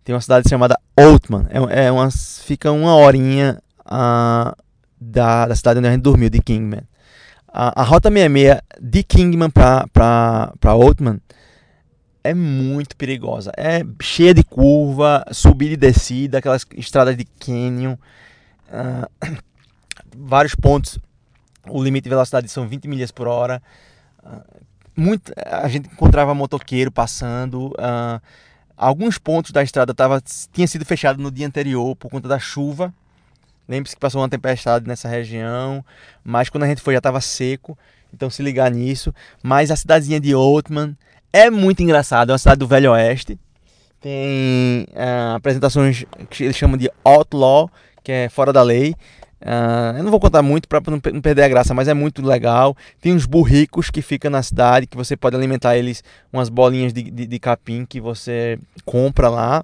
tem 0.03 0.15
uma 0.15 0.21
cidade 0.21 0.47
chamada 0.47 0.79
Oldman. 0.95 1.45
É, 1.49 1.87
é 1.87 1.91
uma, 1.91 2.09
fica 2.09 2.71
uma 2.71 2.95
horinha 2.95 3.61
uh, 3.81 4.55
da, 5.11 5.47
da 5.47 5.55
cidade 5.55 5.79
onde 5.79 5.87
a 5.87 5.91
gente 5.91 6.01
dormiu, 6.01 6.29
de 6.29 6.41
Kingman. 6.41 6.83
a 7.47 7.83
Rota 7.83 8.09
66 8.09 8.59
de 8.81 9.03
Kingman 9.03 9.49
para 9.49 10.75
Oldman 10.75 11.19
é 12.25 12.33
muito 12.33 12.95
perigosa. 12.95 13.51
É 13.55 13.85
cheia 14.01 14.33
de 14.33 14.43
curva, 14.43 15.23
subida 15.31 15.73
e 15.73 15.77
descida, 15.77 16.39
aquelas 16.39 16.65
estradas 16.75 17.15
de 17.15 17.23
canyon. 17.23 17.95
Uh, 18.67 19.37
vários 20.17 20.55
pontos. 20.55 20.97
O 21.67 21.83
limite 21.83 22.05
de 22.05 22.09
velocidade 22.09 22.49
são 22.49 22.67
20 22.67 22.87
milhas 22.87 23.11
por 23.11 23.27
hora. 23.27 23.61
Uh, 24.23 24.41
muito, 24.97 25.31
a 25.45 25.67
gente 25.67 25.87
encontrava 25.87 26.33
motoqueiro 26.33 26.91
passando. 26.91 27.67
Uh, 27.73 28.19
alguns 28.75 29.19
pontos 29.19 29.51
da 29.51 29.61
estrada 29.61 29.93
tava, 29.93 30.19
tinha 30.51 30.67
sido 30.67 30.83
fechado 30.83 31.21
no 31.21 31.29
dia 31.29 31.45
anterior 31.45 31.95
por 31.95 32.09
conta 32.09 32.27
da 32.27 32.39
chuva. 32.39 32.91
Lembre-se 33.67 33.95
que 33.95 33.99
passou 33.99 34.21
uma 34.21 34.29
tempestade 34.29 34.87
nessa 34.87 35.07
região, 35.07 35.83
mas 36.23 36.49
quando 36.49 36.63
a 36.63 36.67
gente 36.67 36.81
foi 36.81 36.93
já 36.93 36.99
estava 36.99 37.19
seco, 37.19 37.77
então 38.13 38.29
se 38.29 38.43
ligar 38.43 38.69
nisso. 38.71 39.13
Mas 39.41 39.71
a 39.71 39.75
cidadezinha 39.75 40.19
de 40.19 40.35
Oatman 40.35 40.95
é 41.33 41.49
muito 41.49 41.81
engraçada, 41.81 42.31
é 42.31 42.33
uma 42.33 42.37
cidade 42.37 42.59
do 42.59 42.67
Velho 42.67 42.91
Oeste. 42.91 43.37
Tem 43.99 44.85
uh, 44.91 45.35
apresentações 45.35 46.05
que 46.29 46.43
eles 46.43 46.55
chamam 46.55 46.77
de 46.77 46.89
Outlaw, 47.03 47.69
que 48.03 48.11
é 48.11 48.29
fora 48.29 48.53
da 48.53 48.61
lei. 48.61 48.95
Uh, 49.41 49.97
eu 49.97 50.03
não 50.03 50.11
vou 50.11 50.19
contar 50.19 50.41
muito 50.41 50.67
para 50.67 50.79
não 50.91 50.99
perder 50.99 51.43
a 51.43 51.47
graça, 51.47 51.73
mas 51.73 51.87
é 51.87 51.93
muito 51.93 52.25
legal. 52.25 52.75
Tem 53.01 53.13
uns 53.13 53.25
burricos 53.25 53.89
que 53.89 54.01
ficam 54.01 54.31
na 54.31 54.41
cidade, 54.41 54.87
que 54.87 54.95
você 54.95 55.17
pode 55.17 55.35
alimentar 55.35 55.75
eles 55.75 56.03
umas 56.31 56.49
bolinhas 56.49 56.93
de, 56.93 57.03
de, 57.03 57.25
de 57.25 57.39
capim 57.39 57.85
que 57.85 57.99
você 57.99 58.57
compra 58.85 59.29
lá. 59.29 59.63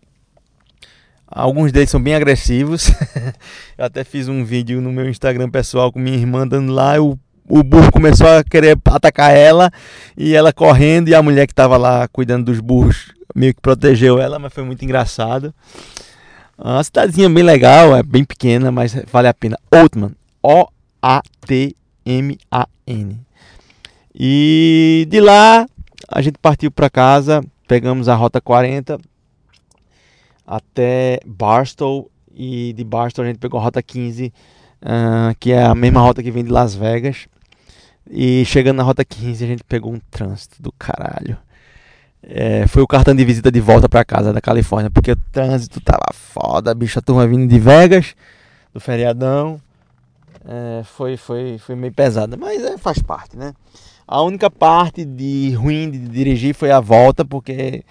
Alguns 1.32 1.72
deles 1.72 1.90
são 1.90 2.04
bem 2.04 2.14
agressivos. 2.14 2.92
eu 3.78 3.86
até 3.86 4.04
fiz 4.04 4.28
um 4.28 4.44
vídeo 4.44 4.82
no 4.82 4.92
meu 4.92 5.10
Instagram 5.10 5.50
pessoal 5.50 5.90
com 5.90 5.98
minha 5.98 6.18
irmã 6.18 6.46
dando 6.46 6.74
lá. 6.74 7.02
O, 7.02 7.18
o 7.48 7.64
burro 7.64 7.90
começou 7.90 8.28
a 8.28 8.44
querer 8.44 8.78
atacar 8.86 9.34
ela 9.34 9.72
e 10.18 10.36
ela 10.36 10.52
correndo. 10.52 11.08
E 11.08 11.16
a 11.16 11.24
mulher 11.24 11.48
que 11.48 11.54
estava 11.54 11.78
lá 11.78 12.06
cuidando 12.10 12.48
dos 12.48 12.60
burros 12.60 13.14
meio 13.34 13.56
que 13.56 13.62
protegeu 13.62 14.20
ela, 14.20 14.38
mas 14.38 14.54
foi 14.54 14.66
muito 14.66 14.84
engraçado. 14.84 15.56
Uma 16.58 16.84
cidadezinha 16.84 17.30
bem 17.30 17.44
legal, 17.44 17.96
é 17.96 18.04
bem 18.04 18.26
pequena, 18.26 18.70
mas 18.70 18.94
vale 19.10 19.30
a 19.30 19.34
pena. 19.34 19.58
Oatman, 19.74 20.12
O-A-T-M-A-N. 20.44 20.82
E 24.14 25.08
de 25.10 25.22
lá 25.22 25.66
a 26.10 26.22
gente 26.22 26.38
partiu 26.42 26.70
para 26.70 26.90
casa, 26.90 27.42
pegamos 27.66 28.10
a 28.10 28.16
rota 28.16 28.42
40 28.42 29.00
até 30.46 31.20
Barstow 31.26 32.10
e 32.34 32.74
de 32.74 32.84
Barstow 32.84 33.24
a 33.24 33.28
gente 33.28 33.40
pegou 33.40 33.60
a 33.60 33.64
rota 33.64 33.82
15, 33.82 34.28
uh, 34.28 34.32
ah, 34.82 35.36
que 35.40 35.52
é 35.52 35.64
a 35.64 35.76
mesma 35.76 36.02
rota 36.02 36.24
que 36.24 36.32
vem 36.32 36.44
de 36.44 36.52
Las 36.52 36.76
Vegas. 36.76 37.28
E 38.10 38.44
chegando 38.46 38.78
na 38.78 38.84
rota 38.84 39.06
15 39.06 39.44
a 39.44 39.48
gente 39.48 39.64
pegou 39.64 39.94
um 39.94 40.00
trânsito 40.10 40.62
do 40.62 40.72
caralho. 40.72 41.38
É, 42.24 42.68
foi 42.68 42.84
o 42.84 42.88
cartão 42.88 43.16
de 43.16 43.26
visita 43.26 43.52
de 43.52 43.60
volta 43.60 43.90
para 43.90 44.06
casa 44.06 44.32
da 44.32 44.42
Califórnia, 44.42 44.92
porque 44.92 45.12
o 45.12 45.16
trânsito 45.32 45.82
tava 45.82 46.06
foda, 46.14 46.74
bicho, 46.74 47.00
a 47.00 47.02
turma 47.02 47.28
vindo 47.28 47.48
de 47.50 47.60
Vegas, 47.60 48.16
do 48.74 48.80
feriadão. 48.80 49.60
É, 50.46 50.84
foi, 50.84 51.18
foi, 51.18 51.58
foi 51.58 51.76
meio 51.76 51.94
pesada, 51.94 52.38
mas 52.38 52.64
é, 52.64 52.78
faz 52.78 53.00
parte, 53.00 53.38
né? 53.38 53.54
A 54.08 54.22
única 54.22 54.50
parte 54.52 55.06
de 55.06 55.52
ruim 55.54 55.90
de 55.90 56.00
dirigir 56.00 56.54
foi 56.54 56.72
a 56.72 56.80
volta, 56.80 57.24
porque 57.24 57.84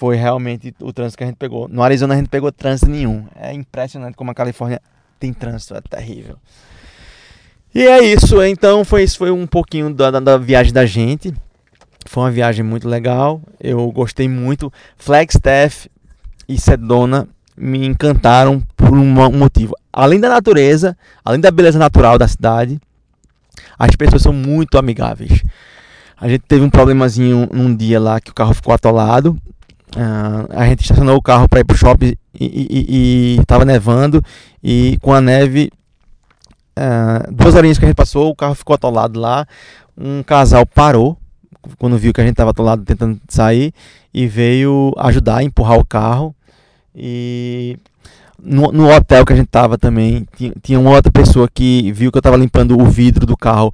foi 0.00 0.16
realmente 0.16 0.74
o 0.80 0.94
trânsito 0.94 1.18
que 1.18 1.24
a 1.24 1.26
gente 1.26 1.36
pegou. 1.36 1.68
No 1.68 1.82
Arizona 1.82 2.14
a 2.14 2.16
gente 2.16 2.30
pegou 2.30 2.50
trânsito 2.50 2.90
nenhum. 2.90 3.26
É 3.36 3.52
impressionante 3.52 4.14
como 4.16 4.30
a 4.30 4.34
Califórnia 4.34 4.80
tem 5.18 5.30
trânsito, 5.30 5.74
é 5.74 5.80
terrível. 5.82 6.38
E 7.74 7.86
é 7.86 8.02
isso, 8.02 8.42
então 8.42 8.82
foi 8.82 9.02
isso 9.02 9.18
foi 9.18 9.30
um 9.30 9.46
pouquinho 9.46 9.92
da, 9.92 10.10
da, 10.10 10.18
da 10.18 10.38
viagem 10.38 10.72
da 10.72 10.86
gente. 10.86 11.34
Foi 12.06 12.22
uma 12.22 12.30
viagem 12.30 12.64
muito 12.64 12.88
legal. 12.88 13.42
Eu 13.60 13.92
gostei 13.92 14.26
muito. 14.26 14.72
Flagstaff 14.96 15.90
e 16.48 16.58
Sedona 16.58 17.28
me 17.54 17.86
encantaram 17.86 18.62
por 18.78 18.94
um 18.94 19.04
motivo. 19.04 19.76
Além 19.92 20.18
da 20.18 20.30
natureza, 20.30 20.96
além 21.22 21.42
da 21.42 21.50
beleza 21.50 21.78
natural 21.78 22.16
da 22.16 22.26
cidade, 22.26 22.80
as 23.78 23.94
pessoas 23.96 24.22
são 24.22 24.32
muito 24.32 24.78
amigáveis. 24.78 25.42
A 26.18 26.26
gente 26.26 26.44
teve 26.48 26.64
um 26.64 26.70
problemazinho 26.70 27.46
num 27.52 27.76
dia 27.76 28.00
lá 28.00 28.18
que 28.18 28.30
o 28.30 28.34
carro 28.34 28.54
ficou 28.54 28.72
atolado. 28.72 29.38
Uh, 29.96 30.46
a 30.50 30.66
gente 30.66 30.82
estacionou 30.82 31.16
o 31.16 31.22
carro 31.22 31.48
para 31.48 31.60
ir 31.60 31.64
pro 31.64 31.76
shopping 31.76 32.14
e, 32.38 33.36
estava 33.40 33.64
nevando. 33.64 34.22
E 34.62 34.96
com 35.00 35.12
a 35.12 35.20
neve, 35.20 35.70
uh, 36.78 37.32
duas 37.32 37.54
horinhas 37.54 37.78
que 37.78 37.84
a 37.84 37.88
gente 37.88 37.96
passou, 37.96 38.30
o 38.30 38.36
carro 38.36 38.54
ficou 38.54 38.74
atolado 38.74 39.18
lá. 39.18 39.46
Um 39.98 40.22
casal 40.22 40.64
parou 40.64 41.16
quando 41.78 41.98
viu 41.98 42.12
que 42.12 42.20
a 42.20 42.24
gente 42.24 42.32
estava 42.32 42.52
lado 42.62 42.84
tentando 42.84 43.20
sair 43.28 43.72
e 44.14 44.26
veio 44.26 44.92
ajudar 44.98 45.38
a 45.38 45.42
empurrar 45.42 45.78
o 45.78 45.84
carro. 45.84 46.34
E 46.94 47.78
no, 48.42 48.72
no 48.72 48.90
hotel 48.90 49.24
que 49.24 49.32
a 49.32 49.36
gente 49.36 49.46
estava 49.46 49.76
também, 49.76 50.26
tinha, 50.36 50.52
tinha 50.62 50.80
uma 50.80 50.90
outra 50.90 51.12
pessoa 51.12 51.48
que 51.52 51.92
viu 51.92 52.10
que 52.10 52.16
eu 52.16 52.20
estava 52.20 52.36
limpando 52.36 52.80
o 52.80 52.86
vidro 52.86 53.26
do 53.26 53.36
carro 53.36 53.72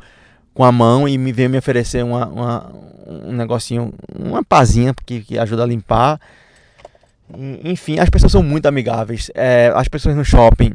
com 0.57 0.65
a 0.65 0.73
mão 0.73 1.07
e 1.07 1.19
me 1.19 1.33
veio 1.33 1.51
me 1.51 1.59
oferecer 1.59 2.03
uma, 2.03 2.27
uma 2.27 2.73
um 3.07 3.33
negocinho, 3.33 3.93
uma 4.19 4.43
pazinha 4.43 4.95
que, 5.05 5.21
que 5.21 5.39
ajuda 5.39 5.63
a 5.63 5.67
limpar. 5.67 6.19
Enfim, 7.63 7.99
as 7.99 8.09
pessoas 8.09 8.33
são 8.33 8.43
muito 8.43 8.67
amigáveis. 8.67 9.31
É, 9.35 9.71
as 9.75 9.87
pessoas 9.87 10.17
no 10.17 10.25
shopping, 10.25 10.73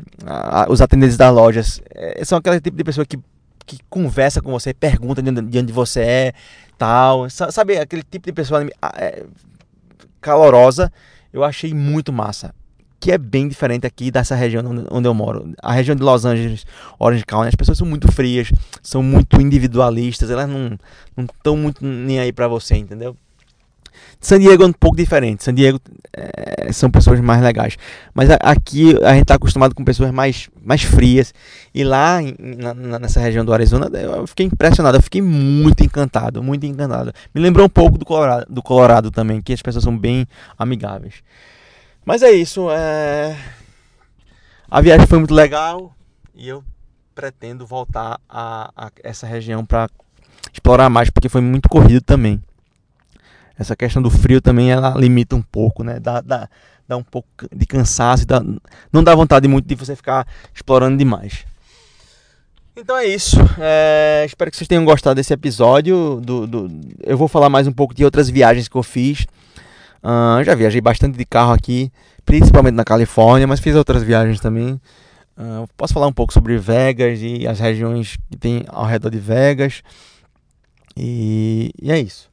os 0.69 0.81
atendentes 0.81 1.17
das 1.17 1.33
lojas, 1.33 1.81
é, 1.89 2.23
são 2.23 2.37
aquele 2.37 2.61
tipo 2.61 2.77
de 2.77 2.83
pessoa 2.83 3.05
que, 3.05 3.17
que 3.65 3.79
conversa 3.89 4.39
com 4.39 4.51
você, 4.51 4.71
pergunta 4.71 5.19
de 5.19 5.59
onde 5.59 5.73
você 5.73 6.01
é, 6.01 6.33
tal. 6.77 7.27
Sabe, 7.29 7.79
aquele 7.79 8.03
tipo 8.03 8.27
de 8.27 8.33
pessoa 8.33 8.63
é, 8.97 9.23
calorosa, 10.21 10.93
eu 11.33 11.43
achei 11.43 11.73
muito 11.73 12.13
massa. 12.13 12.53
Que 13.01 13.11
é 13.11 13.17
bem 13.17 13.49
diferente 13.49 13.85
aqui 13.85 14.11
dessa 14.11 14.35
região 14.35 14.63
onde 14.89 15.07
eu 15.07 15.13
moro. 15.13 15.51
A 15.61 15.73
região 15.73 15.95
de 15.95 16.03
Los 16.03 16.23
Angeles, 16.23 16.65
Orange 16.97 17.25
County, 17.25 17.49
as 17.49 17.55
pessoas 17.55 17.77
são 17.77 17.87
muito 17.87 18.09
frias, 18.11 18.49
são 18.81 19.03
muito 19.03 19.41
individualistas, 19.41 20.29
elas 20.29 20.47
não 20.47 20.77
estão 21.17 21.57
muito 21.57 21.83
nem 21.83 22.19
aí 22.19 22.31
pra 22.31 22.47
você, 22.47 22.75
entendeu? 22.75 23.17
San 24.19 24.39
Diego 24.39 24.63
é 24.63 24.67
um 24.67 24.71
pouco 24.71 24.95
diferente. 24.95 25.43
San 25.43 25.53
Diego 25.53 25.79
é, 26.13 26.71
são 26.71 26.91
pessoas 26.91 27.19
mais 27.19 27.41
legais. 27.41 27.75
Mas 28.13 28.29
aqui 28.39 28.95
a 29.03 29.13
gente 29.13 29.23
está 29.23 29.33
acostumado 29.33 29.73
com 29.73 29.83
pessoas 29.83 30.11
mais, 30.11 30.47
mais 30.63 30.83
frias. 30.83 31.33
E 31.73 31.83
lá 31.83 32.19
na, 32.39 32.99
nessa 32.99 33.19
região 33.19 33.43
do 33.43 33.51
Arizona 33.51 33.89
eu 33.97 34.27
fiquei 34.27 34.45
impressionado. 34.45 34.97
Eu 34.97 35.01
fiquei 35.01 35.21
muito 35.21 35.83
encantado. 35.83 36.43
Muito 36.43 36.65
encantado. 36.67 37.11
Me 37.33 37.41
lembrou 37.41 37.65
um 37.65 37.69
pouco 37.69 37.97
do 37.97 38.05
Colorado, 38.05 38.45
do 38.47 38.61
Colorado 38.61 39.09
também, 39.09 39.41
que 39.41 39.53
as 39.53 39.61
pessoas 39.61 39.83
são 39.83 39.97
bem 39.97 40.27
amigáveis. 40.57 41.15
Mas 42.11 42.23
é 42.23 42.31
isso. 42.31 42.69
É... 42.69 43.37
A 44.69 44.81
viagem 44.81 45.07
foi 45.07 45.17
muito 45.17 45.33
legal. 45.33 45.95
E 46.35 46.45
eu 46.45 46.61
pretendo 47.15 47.65
voltar 47.65 48.19
a, 48.27 48.69
a 48.75 48.91
essa 49.01 49.25
região 49.25 49.65
para 49.65 49.89
explorar 50.51 50.89
mais, 50.89 51.09
porque 51.09 51.29
foi 51.29 51.39
muito 51.39 51.69
corrido 51.69 52.01
também 52.01 52.43
essa 53.57 53.75
questão 53.75 54.01
do 54.01 54.09
frio 54.09 54.41
também 54.41 54.71
ela 54.71 54.93
limita 54.97 55.35
um 55.35 55.41
pouco, 55.41 55.83
né? 55.83 55.99
Dá, 56.01 56.19
dá, 56.19 56.49
dá 56.85 56.97
um 56.97 57.03
pouco 57.03 57.29
de 57.55 57.65
cansaço, 57.65 58.25
dá, 58.25 58.43
não 58.91 59.03
dá 59.03 59.15
vontade 59.15 59.47
muito 59.47 59.67
de 59.67 59.75
você 59.75 59.95
ficar 59.95 60.27
explorando 60.53 60.97
demais. 60.97 61.45
Então 62.75 62.97
é 62.97 63.05
isso. 63.05 63.37
É, 63.59 64.23
espero 64.25 64.49
que 64.49 64.57
vocês 64.57 64.67
tenham 64.67 64.83
gostado 64.83 65.15
desse 65.15 65.33
episódio. 65.33 66.19
Do, 66.21 66.47
do, 66.47 66.71
eu 67.03 67.17
vou 67.17 67.27
falar 67.27 67.49
mais 67.49 67.67
um 67.67 67.71
pouco 67.71 67.93
de 67.93 68.03
outras 68.03 68.29
viagens 68.29 68.67
que 68.67 68.75
eu 68.75 68.83
fiz. 68.83 69.27
Uh, 70.03 70.43
já 70.43 70.55
viajei 70.55 70.81
bastante 70.81 71.17
de 71.17 71.25
carro 71.25 71.53
aqui, 71.53 71.91
principalmente 72.25 72.75
na 72.75 72.83
Califórnia, 72.83 73.47
mas 73.47 73.59
fiz 73.59 73.75
outras 73.75 74.03
viagens 74.03 74.39
também. 74.39 74.79
Uh, 75.37 75.67
posso 75.77 75.93
falar 75.93 76.07
um 76.07 76.13
pouco 76.13 76.33
sobre 76.33 76.57
Vegas 76.57 77.19
e 77.21 77.47
as 77.47 77.59
regiões 77.59 78.17
que 78.29 78.37
tem 78.37 78.63
ao 78.67 78.85
redor 78.85 79.09
de 79.09 79.19
Vegas. 79.19 79.81
E, 80.97 81.71
e 81.81 81.91
é 81.91 81.99
isso. 81.99 82.29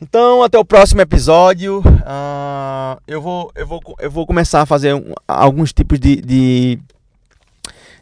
Então, 0.00 0.42
até 0.42 0.58
o 0.58 0.64
próximo 0.64 1.00
episódio. 1.00 1.80
Uh, 1.80 3.00
eu, 3.06 3.20
vou, 3.20 3.50
eu, 3.54 3.66
vou, 3.66 3.80
eu 3.98 4.10
vou 4.10 4.26
começar 4.26 4.62
a 4.62 4.66
fazer 4.66 4.94
um, 4.94 5.12
alguns 5.26 5.72
tipos 5.72 5.98
de, 5.98 6.16
de, 6.16 6.78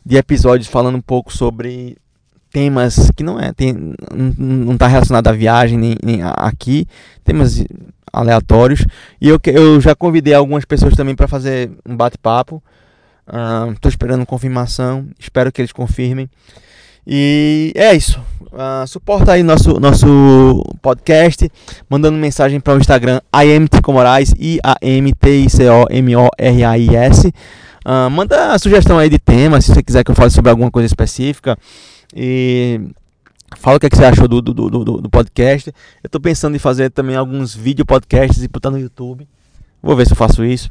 de, 0.05 0.17
episódios 0.17 0.69
falando 0.69 0.97
um 0.97 1.01
pouco 1.01 1.33
sobre 1.33 1.97
temas 2.51 3.11
que 3.17 3.25
não 3.25 3.39
é 3.39 3.53
tem, 3.53 3.75
não 4.39 4.75
está 4.75 4.87
relacionado 4.87 5.27
à 5.27 5.33
viagem 5.33 5.77
nem, 5.77 5.97
nem 6.03 6.21
aqui, 6.23 6.87
temas 7.25 7.65
aleatórios. 8.15 8.85
E 9.21 9.29
eu, 9.29 9.39
eu 9.47 9.81
já 9.81 9.95
convidei 9.95 10.35
algumas 10.35 10.65
pessoas 10.65 10.95
também 10.95 11.15
para 11.15 11.29
fazer 11.29 11.71
um 11.87 11.97
bate-papo. 11.97 12.63
Estou 13.27 13.89
uh, 13.89 13.89
esperando 13.89 14.27
confirmação, 14.27 15.09
espero 15.19 15.51
que 15.51 15.61
eles 15.61 15.73
confirmem. 15.73 16.29
E 17.07 17.73
é 17.75 17.95
isso. 17.95 18.19
Uh, 18.53 18.87
suporta 18.87 19.33
aí 19.33 19.43
nosso, 19.43 19.81
nosso 19.81 20.63
podcast, 20.81 21.51
mandando 21.89 22.17
mensagem 22.17 22.61
para 22.61 22.75
o 22.75 22.79
Instagram 22.79 23.21
IMTComorais, 23.35 24.33
I-A-M-T-I-C-O-M-O-R-A-I-S. 24.39 27.35
Uh, 27.85 28.09
manda 28.11 28.53
a 28.53 28.59
sugestão 28.59 28.99
aí 28.99 29.11
de 29.11 29.19
tema, 29.19 29.61
se 29.61 29.75
você 29.75 29.83
quiser 29.83 30.05
que 30.05 30.11
eu 30.11 30.15
fale 30.15 30.31
sobre 30.31 30.51
alguma 30.51 30.71
coisa 30.71 30.87
específica. 30.87 31.59
E 32.17 32.81
Fala 33.57 33.77
o 33.77 33.81
que, 33.81 33.87
é 33.87 33.91
que 33.91 33.97
você 33.97 34.05
achou 34.05 34.29
do, 34.29 34.41
do, 34.41 34.53
do, 34.53 34.85
do, 34.85 35.11
podcast. 35.11 35.73
Eu 36.03 36.11
tô 36.11 36.21
pensando 36.21 36.57
em 36.57 36.59
fazer 36.59 36.91
também 36.91 37.17
alguns 37.17 37.55
vídeo 37.55 37.85
podcasts 37.85 38.43
e 38.43 38.49
botar 38.49 38.71
no 38.71 38.79
YouTube. 38.79 39.29
Vou 39.83 39.97
ver 39.97 40.07
se 40.07 40.13
eu 40.13 40.17
faço 40.17 40.45
isso. 40.45 40.71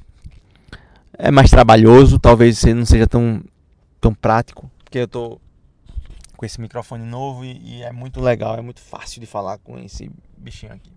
É 1.17 1.31
mais 1.31 1.49
trabalhoso, 1.49 2.19
talvez 2.19 2.63
não 2.63 2.85
seja 2.85 3.07
tão, 3.07 3.43
tão 4.01 4.13
prático, 4.13 4.69
porque 4.83 4.99
eu 4.99 5.07
tô 5.07 5.39
com 6.35 6.45
esse 6.45 6.59
microfone 6.59 7.05
novo 7.05 7.45
e, 7.45 7.77
e 7.77 7.83
é 7.83 7.91
muito 7.91 8.19
legal, 8.19 8.57
é 8.57 8.61
muito 8.61 8.81
fácil 8.81 9.21
de 9.21 9.27
falar 9.27 9.59
com 9.59 9.77
esse 9.79 10.11
bichinho 10.37 10.73
aqui. 10.73 10.91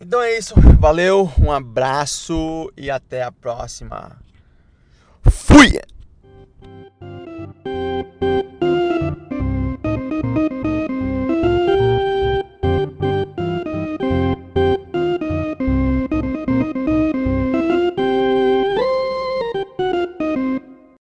Então 0.00 0.20
é 0.20 0.36
isso, 0.36 0.54
valeu, 0.78 1.32
um 1.40 1.50
abraço 1.50 2.70
e 2.76 2.90
até 2.90 3.22
a 3.22 3.32
próxima. 3.32 4.16
Fui! 5.22 5.80